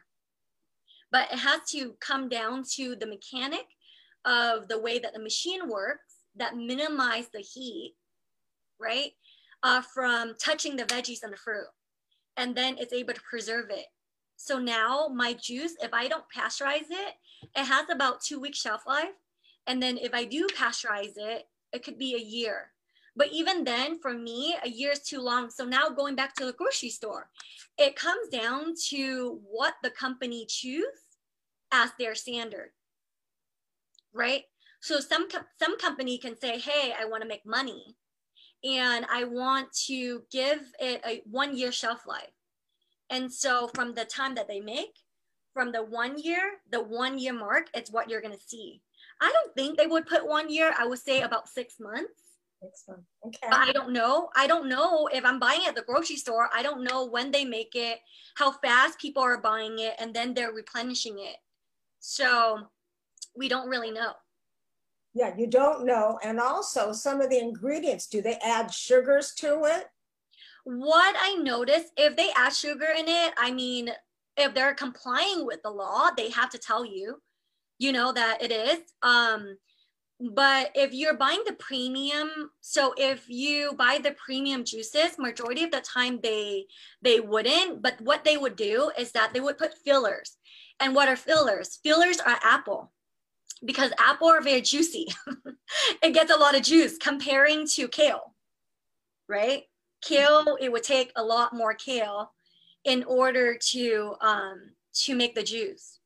But 1.11 1.33
it 1.33 1.41
has 1.41 1.63
to 1.73 1.95
come 1.95 2.29
down 2.29 2.63
to 2.77 2.95
the 2.95 3.09
mechanic 3.09 3.67
of 4.25 4.69
the 4.69 4.79
way 4.79 5.01
that 5.01 5.13
the 5.13 5.19
machine 5.19 5.69
works 5.69 6.19
that 6.37 6.57
minimize 6.57 7.27
the 7.33 7.41
heat, 7.41 7.97
right? 8.81 9.11
Uh, 9.65 9.83
from 9.93 10.35
touching 10.41 10.77
the 10.77 10.85
veggies 10.85 11.25
and 11.25 11.33
the 11.33 11.37
fruit. 11.37 11.67
And 12.37 12.55
then 12.55 12.77
it's 12.79 12.93
able 12.93 13.15
to 13.15 13.21
preserve 13.29 13.71
it. 13.71 13.87
So 14.37 14.59
now 14.59 15.09
my 15.09 15.33
juice, 15.33 15.75
if 15.81 15.93
I 15.93 16.09
don't 16.09 16.25
pasteurize 16.35 16.91
it, 16.91 17.15
it 17.55 17.65
has 17.65 17.89
about 17.91 18.21
two 18.21 18.39
week 18.41 18.55
shelf 18.55 18.87
life. 18.87 19.15
And 19.67 19.83
then 19.83 19.99
if 19.99 20.15
I 20.15 20.25
do 20.25 20.47
pasteurize 20.49 21.17
it, 21.17 21.49
it 21.73 21.83
could 21.85 21.99
be 21.99 22.15
a 22.15 22.19
year. 22.19 22.73
But 23.17 23.33
even 23.33 23.65
then, 23.65 23.99
for 23.99 24.13
me, 24.13 24.57
a 24.63 24.69
year 24.69 24.93
is 24.93 25.01
too 25.01 25.21
long. 25.21 25.51
So 25.51 25.65
now 25.65 25.89
going 25.89 26.15
back 26.17 26.35
to 26.37 26.45
the 26.45 26.53
grocery 26.53 26.91
store, 26.91 27.31
it 27.79 27.97
comes 27.97 28.29
down 28.29 28.75
to 28.91 29.41
what 29.49 29.75
the 29.83 29.91
company 29.91 30.45
choose 30.47 31.17
as 31.73 31.91
their 31.99 32.15
standard, 32.15 32.73
right? 34.13 34.45
So 34.81 35.01
some 35.01 35.29
some 35.59 35.79
company 35.79 36.19
can 36.19 36.37
say, 36.39 36.59
"Hey, 36.59 36.95
I 36.99 37.07
want 37.07 37.23
to 37.23 37.29
make 37.29 37.45
money, 37.47 37.97
and 38.65 39.07
I 39.11 39.25
want 39.25 39.73
to 39.87 40.25
give 40.31 40.73
it 40.81 41.03
a 41.07 41.23
one 41.27 41.57
year 41.57 41.73
shelf 41.73 42.07
life." 42.07 42.36
And 43.11 43.33
so 43.33 43.69
from 43.75 43.95
the 43.95 44.05
time 44.05 44.35
that 44.35 44.49
they 44.49 44.61
make, 44.61 44.99
from 45.55 45.73
the 45.73 45.83
one 45.83 46.19
year, 46.19 46.59
the 46.71 46.83
one 46.83 47.19
year 47.19 47.33
mark, 47.33 47.69
it's 47.75 47.91
what 47.91 48.11
you're 48.11 48.21
gonna 48.21 48.37
see. 48.45 48.83
I 49.21 49.33
don't 49.33 49.55
think 49.55 49.79
they 49.79 49.87
would 49.87 50.07
put 50.07 50.27
one 50.27 50.51
year. 50.51 50.75
I 50.79 50.87
would 50.87 50.99
say 50.99 51.23
about 51.23 51.49
six 51.49 51.77
months. 51.81 52.13
Excellent. 52.65 53.05
Okay. 53.27 53.49
I 53.51 53.73
don't 53.73 53.93
know. 53.93 54.31
I 54.35 54.47
don't 54.47 54.69
know 54.69 55.09
if 55.13 55.25
I'm 55.25 55.39
buying 55.39 55.63
it 55.63 55.69
at 55.69 55.77
the 55.77 55.83
grocery 55.83 56.17
store. 56.17 56.49
I 56.55 56.63
don't 56.63 56.85
know 56.85 57.07
when 57.07 57.31
they 57.31 57.45
make 57.45 57.75
it, 57.75 57.99
how 58.35 58.53
fast 58.53 58.99
people 58.99 59.23
are 59.23 59.41
buying 59.41 59.79
it, 59.79 59.95
and 59.99 60.15
then 60.15 60.35
they're 60.35 60.53
replenishing 60.53 61.19
it. 61.19 61.37
So 62.01 62.69
we 63.37 63.49
don't 63.49 63.69
really 63.69 63.91
know. 63.91 64.13
Yeah, 65.15 65.35
you 65.37 65.47
don't 65.47 65.87
know. 65.87 66.19
And 66.23 66.39
also, 66.39 66.93
some 66.93 67.21
of 67.21 67.31
the 67.31 67.39
ingredients, 67.39 68.07
do 68.07 68.21
they 68.21 68.39
add 68.43 68.73
sugars 68.73 69.33
to 69.39 69.65
it? 69.65 69.87
What 70.67 71.15
I 71.17 71.37
notice, 71.37 71.85
if 71.97 72.17
they 72.17 72.31
add 72.37 72.53
sugar 72.53 72.89
in 72.99 73.05
it, 73.07 73.33
I 73.39 73.53
mean, 73.53 73.91
if 74.37 74.53
they're 74.53 74.75
complying 74.75 75.47
with 75.47 75.63
the 75.63 75.71
law, 75.71 76.09
they 76.17 76.29
have 76.31 76.51
to 76.51 76.59
tell 76.59 76.85
you, 76.85 77.23
you 77.79 77.93
know, 77.93 78.13
that 78.13 78.43
it 78.43 78.51
is. 78.51 78.81
Um, 79.01 79.59
but 80.19 80.73
if 80.75 80.93
you're 80.93 81.17
buying 81.17 81.43
the 81.47 81.53
premium 81.53 82.51
so 82.63 82.95
if 82.97 83.29
you 83.29 83.75
buy 83.75 84.01
the 84.03 84.13
premium 84.13 84.65
juices 84.65 85.19
majority 85.19 85.63
of 85.63 85.71
the 85.71 85.81
time 85.83 86.19
they 86.23 86.65
they 87.03 87.21
wouldn't 87.21 87.83
but 87.83 88.01
what 88.01 88.25
they 88.25 88.39
would 88.39 88.57
do 88.57 88.91
is 88.99 89.13
that 89.13 89.35
they 89.35 89.41
would 89.41 89.59
put 89.59 89.75
fillers. 89.85 90.39
And 90.81 90.95
what 90.95 91.09
are 91.09 91.17
fillers? 91.17 91.79
Fillers 91.83 92.19
are 92.19 92.39
apple 92.43 92.93
because 93.65 93.93
apple 93.99 94.29
are 94.29 94.41
very 94.41 94.63
juicy. 94.63 95.07
It 96.03 96.15
gets 96.15 96.33
a 96.33 96.39
lot 96.39 96.57
of 96.57 96.63
juice 96.63 96.97
comparing 96.97 97.67
to 97.75 97.87
kale 97.87 98.35
right 99.29 99.65
kale 100.03 100.57
it 100.61 100.71
would 100.71 100.83
take 100.83 101.13
a 101.17 101.23
lot 101.23 101.55
more 101.55 101.75
kale 101.75 102.33
in 102.85 103.03
order 103.05 103.57
to 103.59 104.15
um 104.21 104.71
to 104.93 105.15
make 105.15 105.35
the 105.35 105.43
juice 105.43 106.01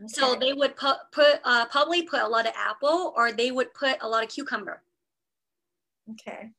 Okay. 0.00 0.08
So 0.08 0.34
they 0.34 0.52
would 0.52 0.76
put, 0.76 0.96
put 1.12 1.40
uh, 1.44 1.66
probably 1.66 2.02
put 2.02 2.22
a 2.22 2.28
lot 2.28 2.46
of 2.46 2.52
apple 2.56 3.12
or 3.16 3.32
they 3.32 3.50
would 3.50 3.72
put 3.74 3.98
a 4.00 4.08
lot 4.08 4.24
of 4.24 4.30
cucumber. 4.30 4.82
Okay. 6.10 6.50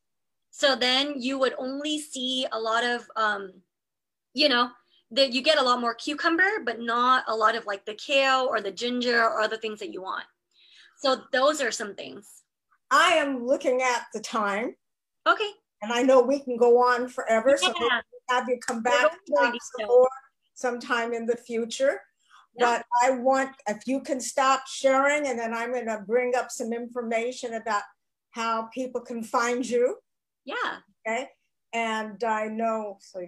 So 0.50 0.76
then 0.76 1.14
you 1.16 1.38
would 1.38 1.54
only 1.58 1.98
see 1.98 2.46
a 2.52 2.58
lot 2.58 2.84
of, 2.84 3.04
um, 3.16 3.52
you 4.32 4.48
know, 4.48 4.70
that 5.10 5.32
you 5.32 5.42
get 5.42 5.58
a 5.58 5.62
lot 5.62 5.80
more 5.80 5.94
cucumber, 5.94 6.62
but 6.64 6.80
not 6.80 7.24
a 7.28 7.34
lot 7.34 7.56
of 7.56 7.66
like 7.66 7.84
the 7.84 7.94
kale 7.94 8.46
or 8.48 8.60
the 8.60 8.70
ginger 8.70 9.22
or 9.22 9.40
other 9.40 9.56
things 9.56 9.80
that 9.80 9.92
you 9.92 10.00
want. 10.00 10.24
So 10.98 11.22
those 11.32 11.60
are 11.60 11.72
some 11.72 11.94
things. 11.94 12.42
I 12.90 13.14
am 13.14 13.44
looking 13.44 13.82
at 13.82 14.06
the 14.14 14.20
time. 14.20 14.76
Okay. 15.26 15.50
And 15.84 15.92
I 15.92 16.02
know 16.02 16.20
we 16.20 16.40
can 16.40 16.56
go 16.56 16.82
on 16.82 17.08
forever. 17.08 17.56
Yeah. 17.60 17.68
So 17.68 17.88
have 18.30 18.48
you 18.48 18.58
come 18.66 18.82
back 18.82 19.12
sometime 20.54 21.12
in 21.12 21.26
the 21.26 21.36
future. 21.36 22.00
But 22.56 22.84
I 23.02 23.10
want, 23.10 23.50
if 23.66 23.82
you 23.86 24.00
can 24.00 24.20
stop 24.20 24.68
sharing, 24.68 25.26
and 25.26 25.38
then 25.38 25.52
I'm 25.52 25.72
going 25.72 25.86
to 25.86 26.04
bring 26.06 26.36
up 26.36 26.52
some 26.52 26.72
information 26.72 27.54
about 27.54 27.82
how 28.30 28.68
people 28.72 29.00
can 29.00 29.24
find 29.24 29.68
you. 29.68 29.96
Yeah. 30.44 30.78
Okay. 31.06 31.28
And 31.72 32.22
I 32.22 32.46
know, 32.46 32.98
so 33.00 33.26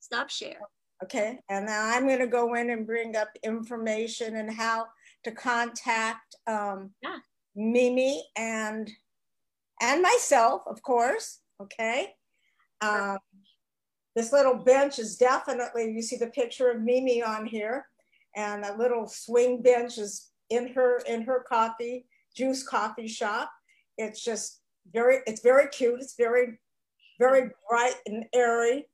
stop 0.00 0.28
share. 0.28 0.60
Okay. 1.02 1.40
And 1.48 1.64
now 1.64 1.86
I'm 1.86 2.06
going 2.06 2.18
to 2.18 2.26
go 2.26 2.54
in 2.54 2.68
and 2.68 2.86
bring 2.86 3.16
up 3.16 3.28
information 3.42 4.36
and 4.36 4.52
how 4.52 4.86
to 5.24 5.32
contact 5.32 6.36
um, 6.46 6.90
yeah. 7.02 7.18
Mimi 7.54 8.22
and 8.36 8.90
and 9.80 10.02
myself, 10.02 10.62
of 10.66 10.82
course. 10.82 11.40
Okay. 11.60 12.14
Um, 12.80 13.18
this 14.14 14.32
little 14.32 14.56
bench 14.56 14.98
is 14.98 15.16
definitely, 15.16 15.92
you 15.92 16.02
see 16.02 16.16
the 16.16 16.28
picture 16.28 16.70
of 16.70 16.80
Mimi 16.80 17.22
on 17.22 17.46
here 17.46 17.86
and 18.36 18.64
a 18.64 18.76
little 18.76 19.08
swing 19.08 19.62
bench 19.62 19.98
is 19.98 20.30
in 20.50 20.72
her 20.74 20.98
in 21.08 21.22
her 21.22 21.44
coffee 21.48 22.06
juice 22.36 22.62
coffee 22.62 23.08
shop. 23.08 23.50
It's 23.98 24.22
just 24.22 24.60
very 24.92 25.18
it's 25.26 25.40
very 25.40 25.68
cute. 25.68 26.00
It's 26.00 26.14
very 26.16 26.60
very 27.18 27.50
bright 27.68 27.96
and 28.06 28.26
airy. 28.34 28.86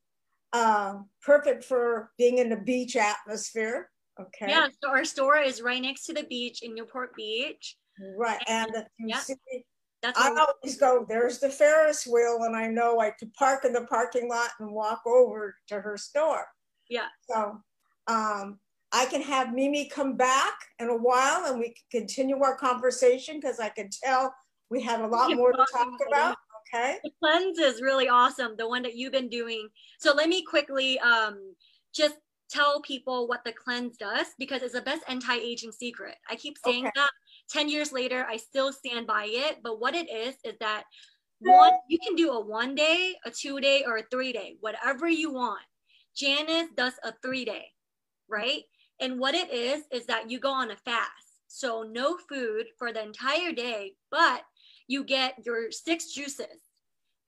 Uh, 0.55 0.99
perfect 1.23 1.65
for 1.65 2.13
being 2.19 2.39
in 2.39 2.49
the 2.49 2.57
beach 2.57 2.95
atmosphere. 2.95 3.91
Okay. 4.21 4.51
Yeah, 4.51 4.69
so 4.83 4.91
our 4.91 5.05
store 5.05 5.39
is 5.39 5.63
right 5.63 5.81
next 5.81 6.05
to 6.07 6.13
the 6.13 6.25
beach 6.25 6.63
in 6.63 6.75
Newport 6.75 7.17
Beach. 7.17 7.77
Right, 8.19 8.39
and, 8.47 8.71
and 8.75 8.87
you 8.99 9.09
yeah, 9.09 9.19
see, 9.19 9.35
that's 10.03 10.19
I 10.19 10.29
always 10.29 10.77
go. 10.79 11.07
There's 11.09 11.39
the 11.39 11.49
Ferris 11.49 12.07
wheel, 12.07 12.41
and 12.43 12.57
I 12.57 12.67
know 12.67 13.01
I 13.01 13.11
could 13.11 13.33
park 13.35 13.65
in 13.65 13.73
the 13.73 13.87
parking 13.87 14.29
lot 14.29 14.51
and 14.59 14.73
walk 14.73 15.03
over 15.07 15.57
to 15.69 15.81
her 15.81 15.97
store. 15.97 16.47
Yeah. 16.91 17.07
So, 17.31 17.61
um, 18.09 18.59
I 18.93 19.07
can 19.07 19.23
have 19.23 19.55
Mimi 19.55 19.89
come 19.89 20.17
back 20.17 20.53
in 20.79 20.89
a 20.89 20.97
while 20.97 21.47
and 21.47 21.59
we 21.59 21.69
can 21.69 22.01
continue 22.01 22.43
our 22.43 22.57
conversation 22.57 23.39
because 23.41 23.59
I 23.59 23.71
can 23.71 23.89
tell 24.05 24.35
we 24.71 24.83
have 24.83 25.01
a 25.01 25.07
lot 25.07 25.35
more 25.35 25.53
to 25.53 25.67
talk 25.73 25.89
about. 26.09 26.37
Okay. 26.75 26.99
The 27.03 27.11
cleanse 27.19 27.59
is 27.59 27.81
really 27.81 28.09
awesome, 28.09 28.55
the 28.57 28.69
one 28.69 28.83
that 28.83 28.95
you've 28.95 29.13
been 29.13 29.29
doing. 29.29 29.69
So 29.99 30.15
let 30.15 30.29
me 30.29 30.45
quickly 30.45 30.99
um, 31.01 31.55
just 31.95 32.17
tell 32.51 32.83
people 32.83 33.27
what 33.29 33.45
the 33.45 33.53
cleanse 33.53 33.97
does 33.97 34.27
because 34.39 34.63
it's 34.63 34.75
the 34.75 34.83
best 34.83 35.03
anti-aging 35.09 35.73
secret. 35.73 36.17
I 36.29 36.37
keep 36.37 36.57
saying 36.65 36.87
okay. 36.87 36.93
that 36.97 37.11
10 37.53 37.69
years 37.69 37.93
later, 37.93 38.27
I 38.29 38.37
still 38.39 38.73
stand 38.73 39.07
by 39.07 39.27
it. 39.29 39.59
But 39.63 39.79
what 39.81 39.95
it 39.95 40.11
is, 40.11 40.35
is 40.45 40.55
that 40.61 40.85
one, 41.41 41.73
you 41.89 41.99
can 41.99 42.15
do 42.15 42.31
a 42.31 42.41
one 42.41 42.75
day, 42.75 43.17
a 43.25 43.31
two 43.31 43.61
day, 43.61 43.85
or 43.87 43.99
a 43.99 44.03
three 44.11 44.33
day, 44.33 44.57
whatever 44.61 45.09
you 45.09 45.33
want. 45.33 45.63
Janice 46.17 46.69
does 46.77 46.95
a 47.03 47.13
three 47.23 47.45
day, 47.45 47.67
right? 48.29 48.63
And 49.01 49.19
what 49.19 49.35
it 49.35 49.53
is, 49.53 49.85
is 49.91 50.07
that 50.07 50.31
you 50.31 50.39
go 50.39 50.53
on 50.53 50.71
a 50.71 50.77
fast. 50.77 51.11
So 51.49 51.83
no 51.83 52.17
food 52.29 52.67
for 52.79 52.93
the 52.93 53.03
entire 53.03 53.53
day, 53.53 53.95
but 54.11 54.43
you 54.87 55.05
get 55.05 55.45
your 55.45 55.71
six 55.71 56.13
juices. 56.13 56.47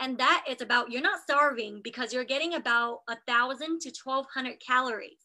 And 0.00 0.18
that 0.18 0.44
is 0.48 0.60
about, 0.60 0.90
you're 0.90 1.02
not 1.02 1.22
starving 1.22 1.80
because 1.82 2.12
you're 2.12 2.24
getting 2.24 2.54
about 2.54 3.00
a 3.08 3.16
thousand 3.26 3.80
to 3.80 3.92
1200 4.02 4.60
calories, 4.60 5.18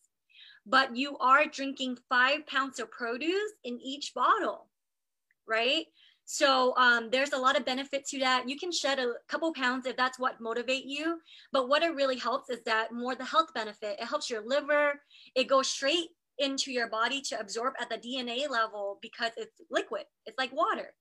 but 0.65 0.95
you 0.95 1.17
are 1.17 1.45
drinking 1.45 1.97
five 2.07 2.45
pounds 2.47 2.79
of 2.79 2.91
produce 2.91 3.51
in 3.63 3.79
each 3.81 4.13
bottle, 4.13 4.68
right? 5.49 5.85
So 6.31 6.75
um, 6.77 7.09
there's 7.11 7.33
a 7.33 7.37
lot 7.39 7.57
of 7.57 7.65
benefit 7.65 8.05
to 8.09 8.19
that. 8.19 8.47
You 8.47 8.55
can 8.55 8.71
shed 8.71 8.99
a 8.99 9.13
couple 9.27 9.51
pounds 9.51 9.87
if 9.87 9.97
that's 9.97 10.19
what 10.19 10.39
motivate 10.39 10.85
you. 10.85 11.19
But 11.51 11.67
what 11.67 11.81
it 11.81 11.95
really 11.95 12.19
helps 12.19 12.51
is 12.51 12.61
that 12.67 12.93
more 12.93 13.15
the 13.15 13.25
health 13.25 13.51
benefit. 13.55 13.97
It 13.99 14.07
helps 14.07 14.29
your 14.29 14.45
liver. 14.45 15.01
It 15.33 15.47
goes 15.47 15.67
straight 15.67 16.09
into 16.37 16.71
your 16.71 16.87
body 16.87 17.19
to 17.21 17.39
absorb 17.39 17.73
at 17.81 17.89
the 17.89 17.97
DNA 17.97 18.47
level 18.47 18.99
because 19.01 19.31
it's 19.37 19.59
liquid, 19.71 20.03
it's 20.27 20.37
like 20.37 20.53
water. 20.53 20.93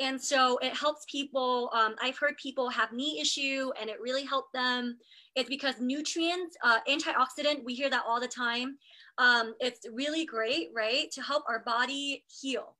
And 0.00 0.20
so 0.20 0.58
it 0.58 0.74
helps 0.74 1.04
people. 1.08 1.70
Um, 1.72 1.94
I've 2.02 2.18
heard 2.18 2.36
people 2.36 2.68
have 2.68 2.92
knee 2.92 3.20
issue 3.20 3.70
and 3.80 3.88
it 3.88 4.00
really 4.00 4.24
helped 4.24 4.52
them. 4.52 4.98
It's 5.36 5.48
because 5.48 5.76
nutrients, 5.78 6.56
uh, 6.64 6.80
antioxidant, 6.88 7.64
we 7.64 7.74
hear 7.74 7.90
that 7.90 8.02
all 8.04 8.20
the 8.20 8.26
time. 8.26 8.76
Um, 9.18 9.54
it's 9.60 9.86
really 9.92 10.24
great, 10.24 10.70
right, 10.74 11.12
to 11.12 11.22
help 11.22 11.44
our 11.48 11.60
body 11.60 12.24
heal. 12.40 12.74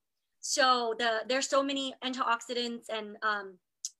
So 0.47 0.93
the 0.99 1.23
there's 1.27 1.49
so 1.49 1.63
many 1.63 1.95
antioxidants 2.03 2.83
and 2.89 3.17
um, 3.23 3.57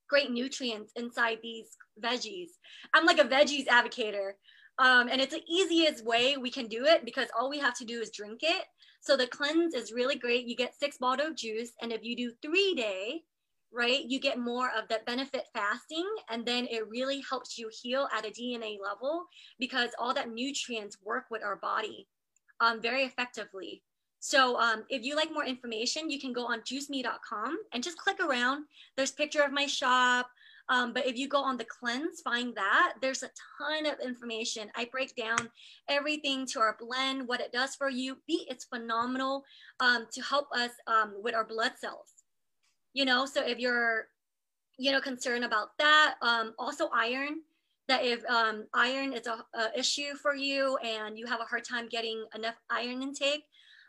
great 0.07 0.29
nutrients 0.29 0.93
inside 0.95 1.39
these 1.41 1.75
veggies. 1.99 2.49
I'm 2.93 3.07
like 3.07 3.17
a 3.17 3.23
veggies 3.23 3.65
advocator. 3.65 4.33
Um, 4.77 5.07
and 5.09 5.19
it's 5.19 5.33
the 5.33 5.41
easiest 5.49 6.05
way 6.05 6.37
we 6.37 6.51
can 6.51 6.67
do 6.67 6.85
it 6.85 7.03
because 7.03 7.29
all 7.35 7.49
we 7.49 7.57
have 7.57 7.73
to 7.79 7.83
do 7.83 7.99
is 7.99 8.11
drink 8.11 8.41
it. 8.43 8.65
So 9.01 9.17
the 9.17 9.25
cleanse 9.25 9.73
is 9.73 9.91
really 9.91 10.17
great. 10.17 10.45
You 10.45 10.55
get 10.55 10.75
six 10.75 10.99
bottle 10.99 11.25
of 11.25 11.35
juice. 11.35 11.71
And 11.81 11.91
if 11.91 12.03
you 12.03 12.15
do 12.15 12.31
three 12.43 12.75
day, 12.75 13.23
right, 13.73 14.03
you 14.05 14.19
get 14.19 14.37
more 14.37 14.69
of 14.77 14.87
that 14.89 15.07
benefit 15.07 15.47
fasting. 15.51 16.07
And 16.29 16.45
then 16.45 16.67
it 16.69 16.87
really 16.87 17.23
helps 17.27 17.57
you 17.57 17.71
heal 17.81 18.07
at 18.15 18.27
a 18.27 18.29
DNA 18.29 18.77
level 18.79 19.25
because 19.57 19.89
all 19.97 20.13
that 20.13 20.29
nutrients 20.29 20.97
work 21.03 21.23
with 21.31 21.43
our 21.43 21.55
body 21.55 22.07
um, 22.59 22.83
very 22.83 23.01
effectively. 23.01 23.81
So 24.25 24.59
um, 24.59 24.85
if 24.89 25.03
you 25.03 25.15
like 25.15 25.31
more 25.31 25.45
information, 25.45 26.09
you 26.09 26.19
can 26.19 26.33
go 26.33 26.47
on 26.47 26.61
juicemi.com 26.61 27.59
and 27.71 27.83
just 27.83 27.99
click 27.99 28.19
around. 28.19 28.65
There's 28.97 29.11
picture 29.11 29.43
of 29.43 29.51
my 29.51 29.67
shop. 29.67 30.31
Um, 30.67 30.93
but 30.93 31.05
if 31.05 31.15
you 31.15 31.27
go 31.27 31.43
on 31.43 31.57
the 31.57 31.65
cleanse, 31.65 32.21
find 32.21 32.55
that 32.55 32.93
there's 33.03 33.21
a 33.21 33.29
ton 33.59 33.85
of 33.85 33.99
information. 34.03 34.71
I 34.75 34.89
break 34.91 35.15
down 35.15 35.51
everything 35.87 36.47
to 36.47 36.59
our 36.59 36.75
blend, 36.79 37.27
what 37.27 37.39
it 37.39 37.51
does 37.51 37.75
for 37.75 37.87
you. 37.87 38.17
B, 38.25 38.47
it's 38.49 38.65
phenomenal 38.65 39.43
um, 39.79 40.07
to 40.11 40.23
help 40.23 40.47
us 40.55 40.71
um, 40.87 41.13
with 41.21 41.35
our 41.35 41.45
blood 41.45 41.73
cells. 41.79 42.23
You 42.93 43.05
know, 43.05 43.27
so 43.27 43.45
if 43.45 43.59
you're, 43.59 44.07
you 44.79 44.91
know, 44.91 45.01
concerned 45.01 45.45
about 45.45 45.77
that, 45.77 46.15
um, 46.23 46.55
also 46.57 46.89
iron. 46.91 47.41
That 47.87 48.03
if 48.03 48.25
um, 48.25 48.65
iron 48.73 49.13
is 49.13 49.27
a, 49.27 49.45
a 49.55 49.77
issue 49.77 50.15
for 50.19 50.33
you 50.33 50.77
and 50.77 51.15
you 51.15 51.27
have 51.27 51.41
a 51.41 51.43
hard 51.43 51.63
time 51.63 51.87
getting 51.87 52.25
enough 52.33 52.55
iron 52.71 53.03
intake, 53.03 53.43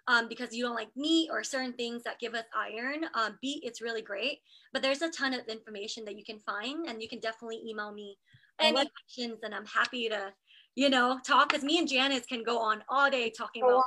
um, 0.09 0.29
because 0.29 0.55
you 0.55 0.65
don't 0.65 0.75
like 0.75 0.89
meat 0.97 1.29
or 1.31 1.43
certain 1.43 1.73
things 1.73 2.03
that 2.05 2.19
give 2.21 2.35
us 2.35 2.45
iron. 2.55 3.07
Um, 3.15 3.39
beet, 3.43 3.63
it's 3.65 3.83
really 3.83 4.03
great, 4.03 4.39
but 4.73 4.83
there's 4.83 5.03
a 5.03 5.11
ton 5.11 5.35
of 5.35 5.47
information 5.49 6.05
that 6.05 6.17
you 6.17 6.25
can 6.25 6.39
find, 6.41 6.87
and 6.87 7.03
you 7.03 7.09
can 7.09 7.21
definitely 7.21 7.63
email 7.67 7.93
me 7.93 8.17
any 8.61 8.73
questions, 8.73 9.41
and 9.43 9.55
I'm 9.55 9.67
happy 9.67 10.09
to, 10.09 10.33
you 10.75 10.89
know, 10.89 11.19
talk. 11.27 11.49
Because 11.49 11.65
me 11.65 11.79
and 11.79 11.89
Janice 11.89 12.27
can 12.27 12.43
go 12.43 12.59
on 12.59 12.83
all 12.89 13.11
day 13.11 13.31
talking 13.31 13.63
about. 13.63 13.83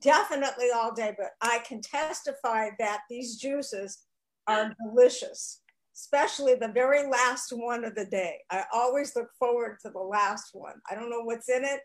definitely 0.00 0.66
all 0.74 0.94
day, 0.94 1.14
but 1.16 1.30
I 1.40 1.60
can 1.66 1.80
testify 1.80 2.68
that 2.78 3.00
these 3.08 3.36
juices 3.36 4.04
are 4.46 4.74
delicious, 4.86 5.62
especially 5.96 6.54
the 6.54 6.68
very 6.68 7.08
last 7.08 7.50
one 7.50 7.84
of 7.84 7.94
the 7.94 8.04
day. 8.04 8.40
I 8.50 8.64
always 8.72 9.16
look 9.16 9.28
forward 9.38 9.78
to 9.82 9.90
the 9.90 9.98
last 9.98 10.50
one. 10.52 10.74
I 10.90 10.94
don't 10.94 11.10
know 11.10 11.22
what's 11.22 11.48
in 11.48 11.64
it. 11.64 11.80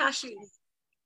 Cashews. 0.00 0.57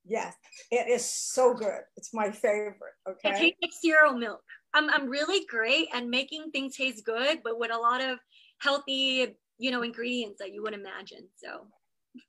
Yes, 0.05 0.35
it 0.71 0.89
is 0.89 1.05
so 1.05 1.53
good. 1.53 1.81
It's 1.95 2.13
my 2.13 2.31
favorite. 2.31 2.75
Okay. 3.07 3.29
It 3.29 3.37
tastes 3.37 3.57
like 3.61 3.71
cereal 3.71 4.13
milk. 4.13 4.41
I'm, 4.73 4.89
I'm 4.89 5.07
really 5.07 5.45
great 5.45 5.87
at 5.93 6.05
making 6.05 6.51
things 6.51 6.75
taste 6.75 7.05
good, 7.05 7.39
but 7.43 7.59
with 7.59 7.71
a 7.71 7.77
lot 7.77 8.01
of 8.01 8.19
healthy, 8.59 9.35
you 9.57 9.71
know, 9.71 9.81
ingredients 9.81 10.39
that 10.39 10.53
you 10.53 10.61
would 10.63 10.73
imagine. 10.73 11.27
So, 11.35 11.67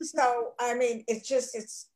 so 0.03 0.53
I 0.61 0.75
mean, 0.75 1.05
it's 1.09 1.29
just, 1.29 1.57
it's, 1.57 1.89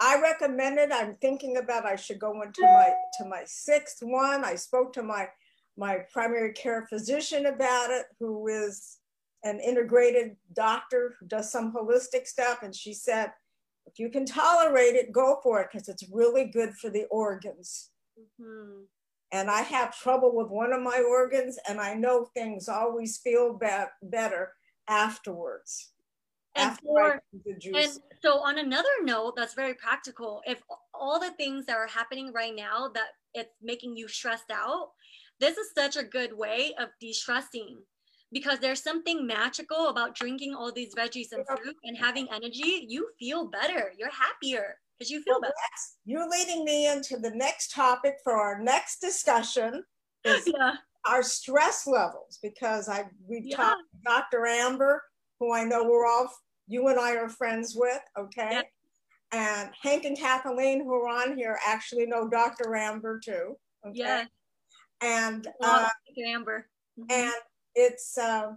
I 0.00 0.20
recommend 0.20 0.78
it. 0.78 0.90
I'm 0.92 1.14
thinking 1.14 1.58
about 1.58 1.86
I 1.86 1.94
should 1.94 2.18
go 2.18 2.42
into 2.42 2.62
my 2.62 2.92
to 3.18 3.28
my 3.28 3.42
sixth 3.44 3.98
one. 4.02 4.44
I 4.44 4.56
spoke 4.56 4.92
to 4.94 5.02
my 5.04 5.28
my 5.76 5.98
primary 6.12 6.52
care 6.54 6.86
physician 6.88 7.46
about 7.46 7.90
it, 7.90 8.06
who 8.18 8.48
is 8.48 8.98
an 9.44 9.60
integrated 9.60 10.36
doctor 10.54 11.14
who 11.20 11.26
does 11.28 11.52
some 11.52 11.72
holistic 11.72 12.26
stuff, 12.26 12.64
and 12.64 12.74
she 12.74 12.92
said 12.92 13.30
if 13.86 13.98
you 13.98 14.08
can 14.08 14.24
tolerate 14.24 14.94
it, 14.94 15.12
go 15.12 15.38
for 15.42 15.60
it 15.60 15.68
because 15.72 15.88
it's 15.88 16.04
really 16.10 16.46
good 16.46 16.74
for 16.74 16.90
the 16.90 17.04
organs. 17.10 17.90
Mm-hmm. 18.18 18.82
And 19.32 19.50
I 19.50 19.62
have 19.62 19.98
trouble 19.98 20.34
with 20.36 20.48
one 20.48 20.72
of 20.72 20.82
my 20.82 21.00
organs, 21.00 21.58
and 21.66 21.80
I 21.80 21.94
know 21.94 22.26
things 22.34 22.68
always 22.68 23.18
feel 23.18 23.54
be- 23.54 23.68
better 24.02 24.52
afterwards. 24.88 25.92
And, 26.54 26.70
after 26.70 26.86
for, 26.86 27.22
and 27.74 27.98
so, 28.22 28.40
on 28.40 28.58
another 28.58 28.90
note, 29.02 29.36
that's 29.36 29.54
very 29.54 29.72
practical. 29.72 30.42
If 30.44 30.62
all 30.92 31.18
the 31.18 31.30
things 31.30 31.64
that 31.64 31.76
are 31.76 31.86
happening 31.86 32.30
right 32.34 32.54
now 32.54 32.90
that 32.94 33.08
it's 33.32 33.54
making 33.62 33.96
you 33.96 34.06
stressed 34.06 34.50
out, 34.52 34.90
this 35.40 35.56
is 35.56 35.70
such 35.74 35.96
a 35.96 36.04
good 36.04 36.36
way 36.36 36.74
of 36.78 36.90
de-stressing 37.00 37.78
because 38.32 38.58
there's 38.58 38.82
something 38.82 39.26
magical 39.26 39.88
about 39.88 40.14
drinking 40.14 40.54
all 40.54 40.72
these 40.72 40.94
veggies 40.94 41.32
and 41.32 41.46
fruit 41.46 41.76
and 41.84 41.96
having 41.96 42.26
energy. 42.34 42.86
You 42.88 43.08
feel 43.18 43.48
better. 43.48 43.92
You're 43.98 44.10
happier 44.10 44.76
because 44.98 45.10
you 45.10 45.22
feel 45.22 45.40
better. 45.40 45.52
You're 46.04 46.28
leading 46.28 46.64
me 46.64 46.90
into 46.90 47.18
the 47.18 47.30
next 47.30 47.72
topic 47.72 48.16
for 48.24 48.34
our 48.34 48.60
next 48.60 49.00
discussion. 49.00 49.84
Is 50.24 50.44
yeah. 50.54 50.74
Our 51.04 51.24
stress 51.24 51.86
levels, 51.86 52.38
because 52.42 52.88
I 52.88 53.06
we've 53.26 53.44
yeah. 53.44 53.56
talked 53.56 53.82
to 53.90 53.98
Dr. 54.04 54.46
Amber, 54.46 55.02
who 55.40 55.52
I 55.52 55.64
know 55.64 55.84
we're 55.84 56.06
all 56.06 56.30
you 56.68 56.88
and 56.88 56.98
I 56.98 57.16
are 57.16 57.28
friends 57.28 57.74
with, 57.76 58.00
okay? 58.18 58.50
Yeah. 58.52 58.62
And 59.32 59.70
Hank 59.82 60.04
and 60.04 60.16
Kathleen, 60.16 60.84
who 60.84 60.94
are 60.94 61.08
on 61.08 61.36
here, 61.36 61.58
actually 61.66 62.06
know 62.06 62.28
Dr. 62.28 62.76
Amber 62.76 63.18
too. 63.18 63.56
Okay? 63.86 63.98
Yeah. 63.98 64.24
And 65.00 65.48
uh, 65.62 65.88
Amber. 66.24 66.68
Mm-hmm. 66.98 67.10
And 67.10 67.34
it's 67.74 68.16
uh, 68.18 68.52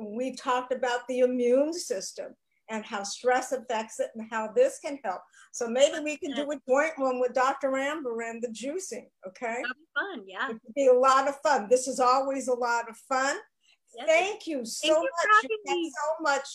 we 0.00 0.34
talked 0.34 0.72
about 0.72 1.00
the 1.08 1.20
immune 1.20 1.72
system 1.72 2.34
and 2.70 2.84
how 2.84 3.02
stress 3.02 3.52
affects 3.52 3.98
it 3.98 4.10
and 4.14 4.26
how 4.30 4.50
this 4.54 4.78
can 4.84 4.98
help. 5.02 5.22
So 5.52 5.68
maybe 5.68 6.00
we 6.00 6.18
can 6.18 6.34
do 6.34 6.50
a 6.50 6.60
joint 6.68 6.92
one 6.96 7.18
with 7.18 7.32
Dr. 7.32 7.76
Amber 7.76 8.20
and 8.22 8.42
the 8.42 8.48
juicing. 8.48 9.06
Okay. 9.26 9.62
Fun. 9.94 10.24
Yeah. 10.26 10.50
It'd 10.50 10.60
be 10.76 10.88
a 10.88 10.92
lot 10.92 11.28
of 11.28 11.36
fun. 11.40 11.68
This 11.70 11.88
is 11.88 11.98
always 11.98 12.48
a 12.48 12.54
lot 12.54 12.88
of 12.88 12.96
fun. 13.08 13.36
Yes. 13.96 14.06
Thank 14.06 14.46
you 14.46 14.64
so 14.66 14.88
Thank 14.88 14.98
much. 15.02 15.44
You, 15.44 15.58
you 15.66 15.90
so 15.90 16.22
much 16.22 16.48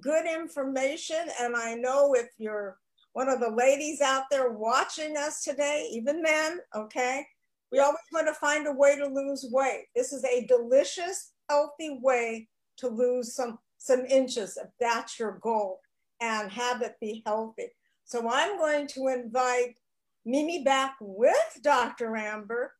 good 0.00 0.26
information. 0.26 1.28
And 1.40 1.56
I 1.56 1.74
know 1.74 2.14
if 2.14 2.28
you're 2.38 2.78
one 3.12 3.28
of 3.28 3.40
the 3.40 3.50
ladies 3.50 4.00
out 4.00 4.24
there 4.30 4.50
watching 4.50 5.16
us 5.16 5.42
today, 5.42 5.88
even 5.92 6.22
men, 6.22 6.60
okay, 6.76 7.26
we 7.72 7.80
always 7.80 7.98
want 8.12 8.28
to 8.28 8.34
find 8.34 8.66
a 8.66 8.72
way 8.72 8.96
to 8.96 9.06
lose 9.06 9.48
weight. 9.50 9.86
This 9.96 10.12
is 10.12 10.24
a 10.24 10.46
delicious 10.46 11.32
healthy 11.48 11.98
way 12.02 12.48
to 12.78 12.88
lose 12.88 13.34
some 13.34 13.58
some 13.78 14.04
inches 14.06 14.56
if 14.56 14.68
that's 14.80 15.18
your 15.18 15.38
goal 15.40 15.80
and 16.20 16.50
have 16.50 16.82
it 16.82 16.96
be 17.00 17.22
healthy. 17.26 17.68
So 18.04 18.28
I'm 18.28 18.56
going 18.58 18.86
to 18.88 19.08
invite 19.08 19.78
Mimi 20.24 20.64
back 20.64 20.96
with 21.00 21.60
Dr. 21.62 22.16
Amber 22.16 22.72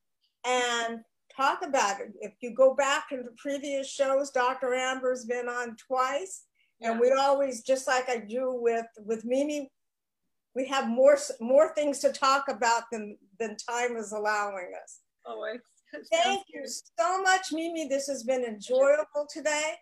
and 0.44 1.00
talk 1.34 1.62
about 1.64 2.00
it. 2.00 2.12
If 2.20 2.32
you 2.40 2.54
go 2.54 2.74
back 2.74 3.06
into 3.12 3.30
previous 3.36 3.88
shows, 3.88 4.30
Dr. 4.30 4.74
Amber's 4.74 5.24
been 5.24 5.48
on 5.48 5.76
twice. 5.76 6.44
Yeah. 6.80 6.92
And 6.92 7.00
we 7.00 7.12
always, 7.12 7.62
just 7.62 7.86
like 7.86 8.08
I 8.08 8.18
do 8.18 8.52
with, 8.52 8.86
with 9.04 9.24
Mimi, 9.24 9.70
we 10.54 10.66
have 10.66 10.88
more 10.88 11.18
more 11.38 11.74
things 11.74 11.98
to 11.98 12.10
talk 12.10 12.46
about 12.48 12.84
than, 12.90 13.18
than 13.38 13.56
time 13.56 13.96
is 13.96 14.12
allowing 14.12 14.72
us. 14.82 15.00
Oh, 15.26 15.32
always. 15.32 15.60
Thank 16.12 16.44
you 16.52 16.64
so 16.66 17.22
much, 17.22 17.52
Mimi. 17.52 17.88
This 17.88 18.06
has 18.06 18.22
been 18.24 18.44
enjoyable 18.44 19.26
today. 19.28 19.74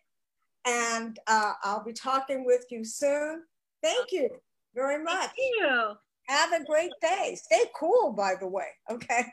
And 0.67 1.19
uh, 1.27 1.53
I'll 1.63 1.85
be 1.85 1.93
talking 1.93 2.45
with 2.45 2.65
you 2.71 2.85
soon. 2.85 3.43
Thank 3.83 4.13
you 4.13 4.31
very 4.75 5.03
much. 5.03 5.27
Thank 5.27 5.33
you. 5.37 5.93
Have 6.29 6.53
a 6.53 6.65
great 6.65 6.93
day. 7.03 7.37
Stay 7.41 7.65
cool, 7.79 8.13
by 8.13 8.35
the 8.41 8.49
way. 8.49 8.69
Okay. 8.91 9.25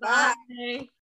Bye. 0.00 0.34
Bye. 0.48 0.88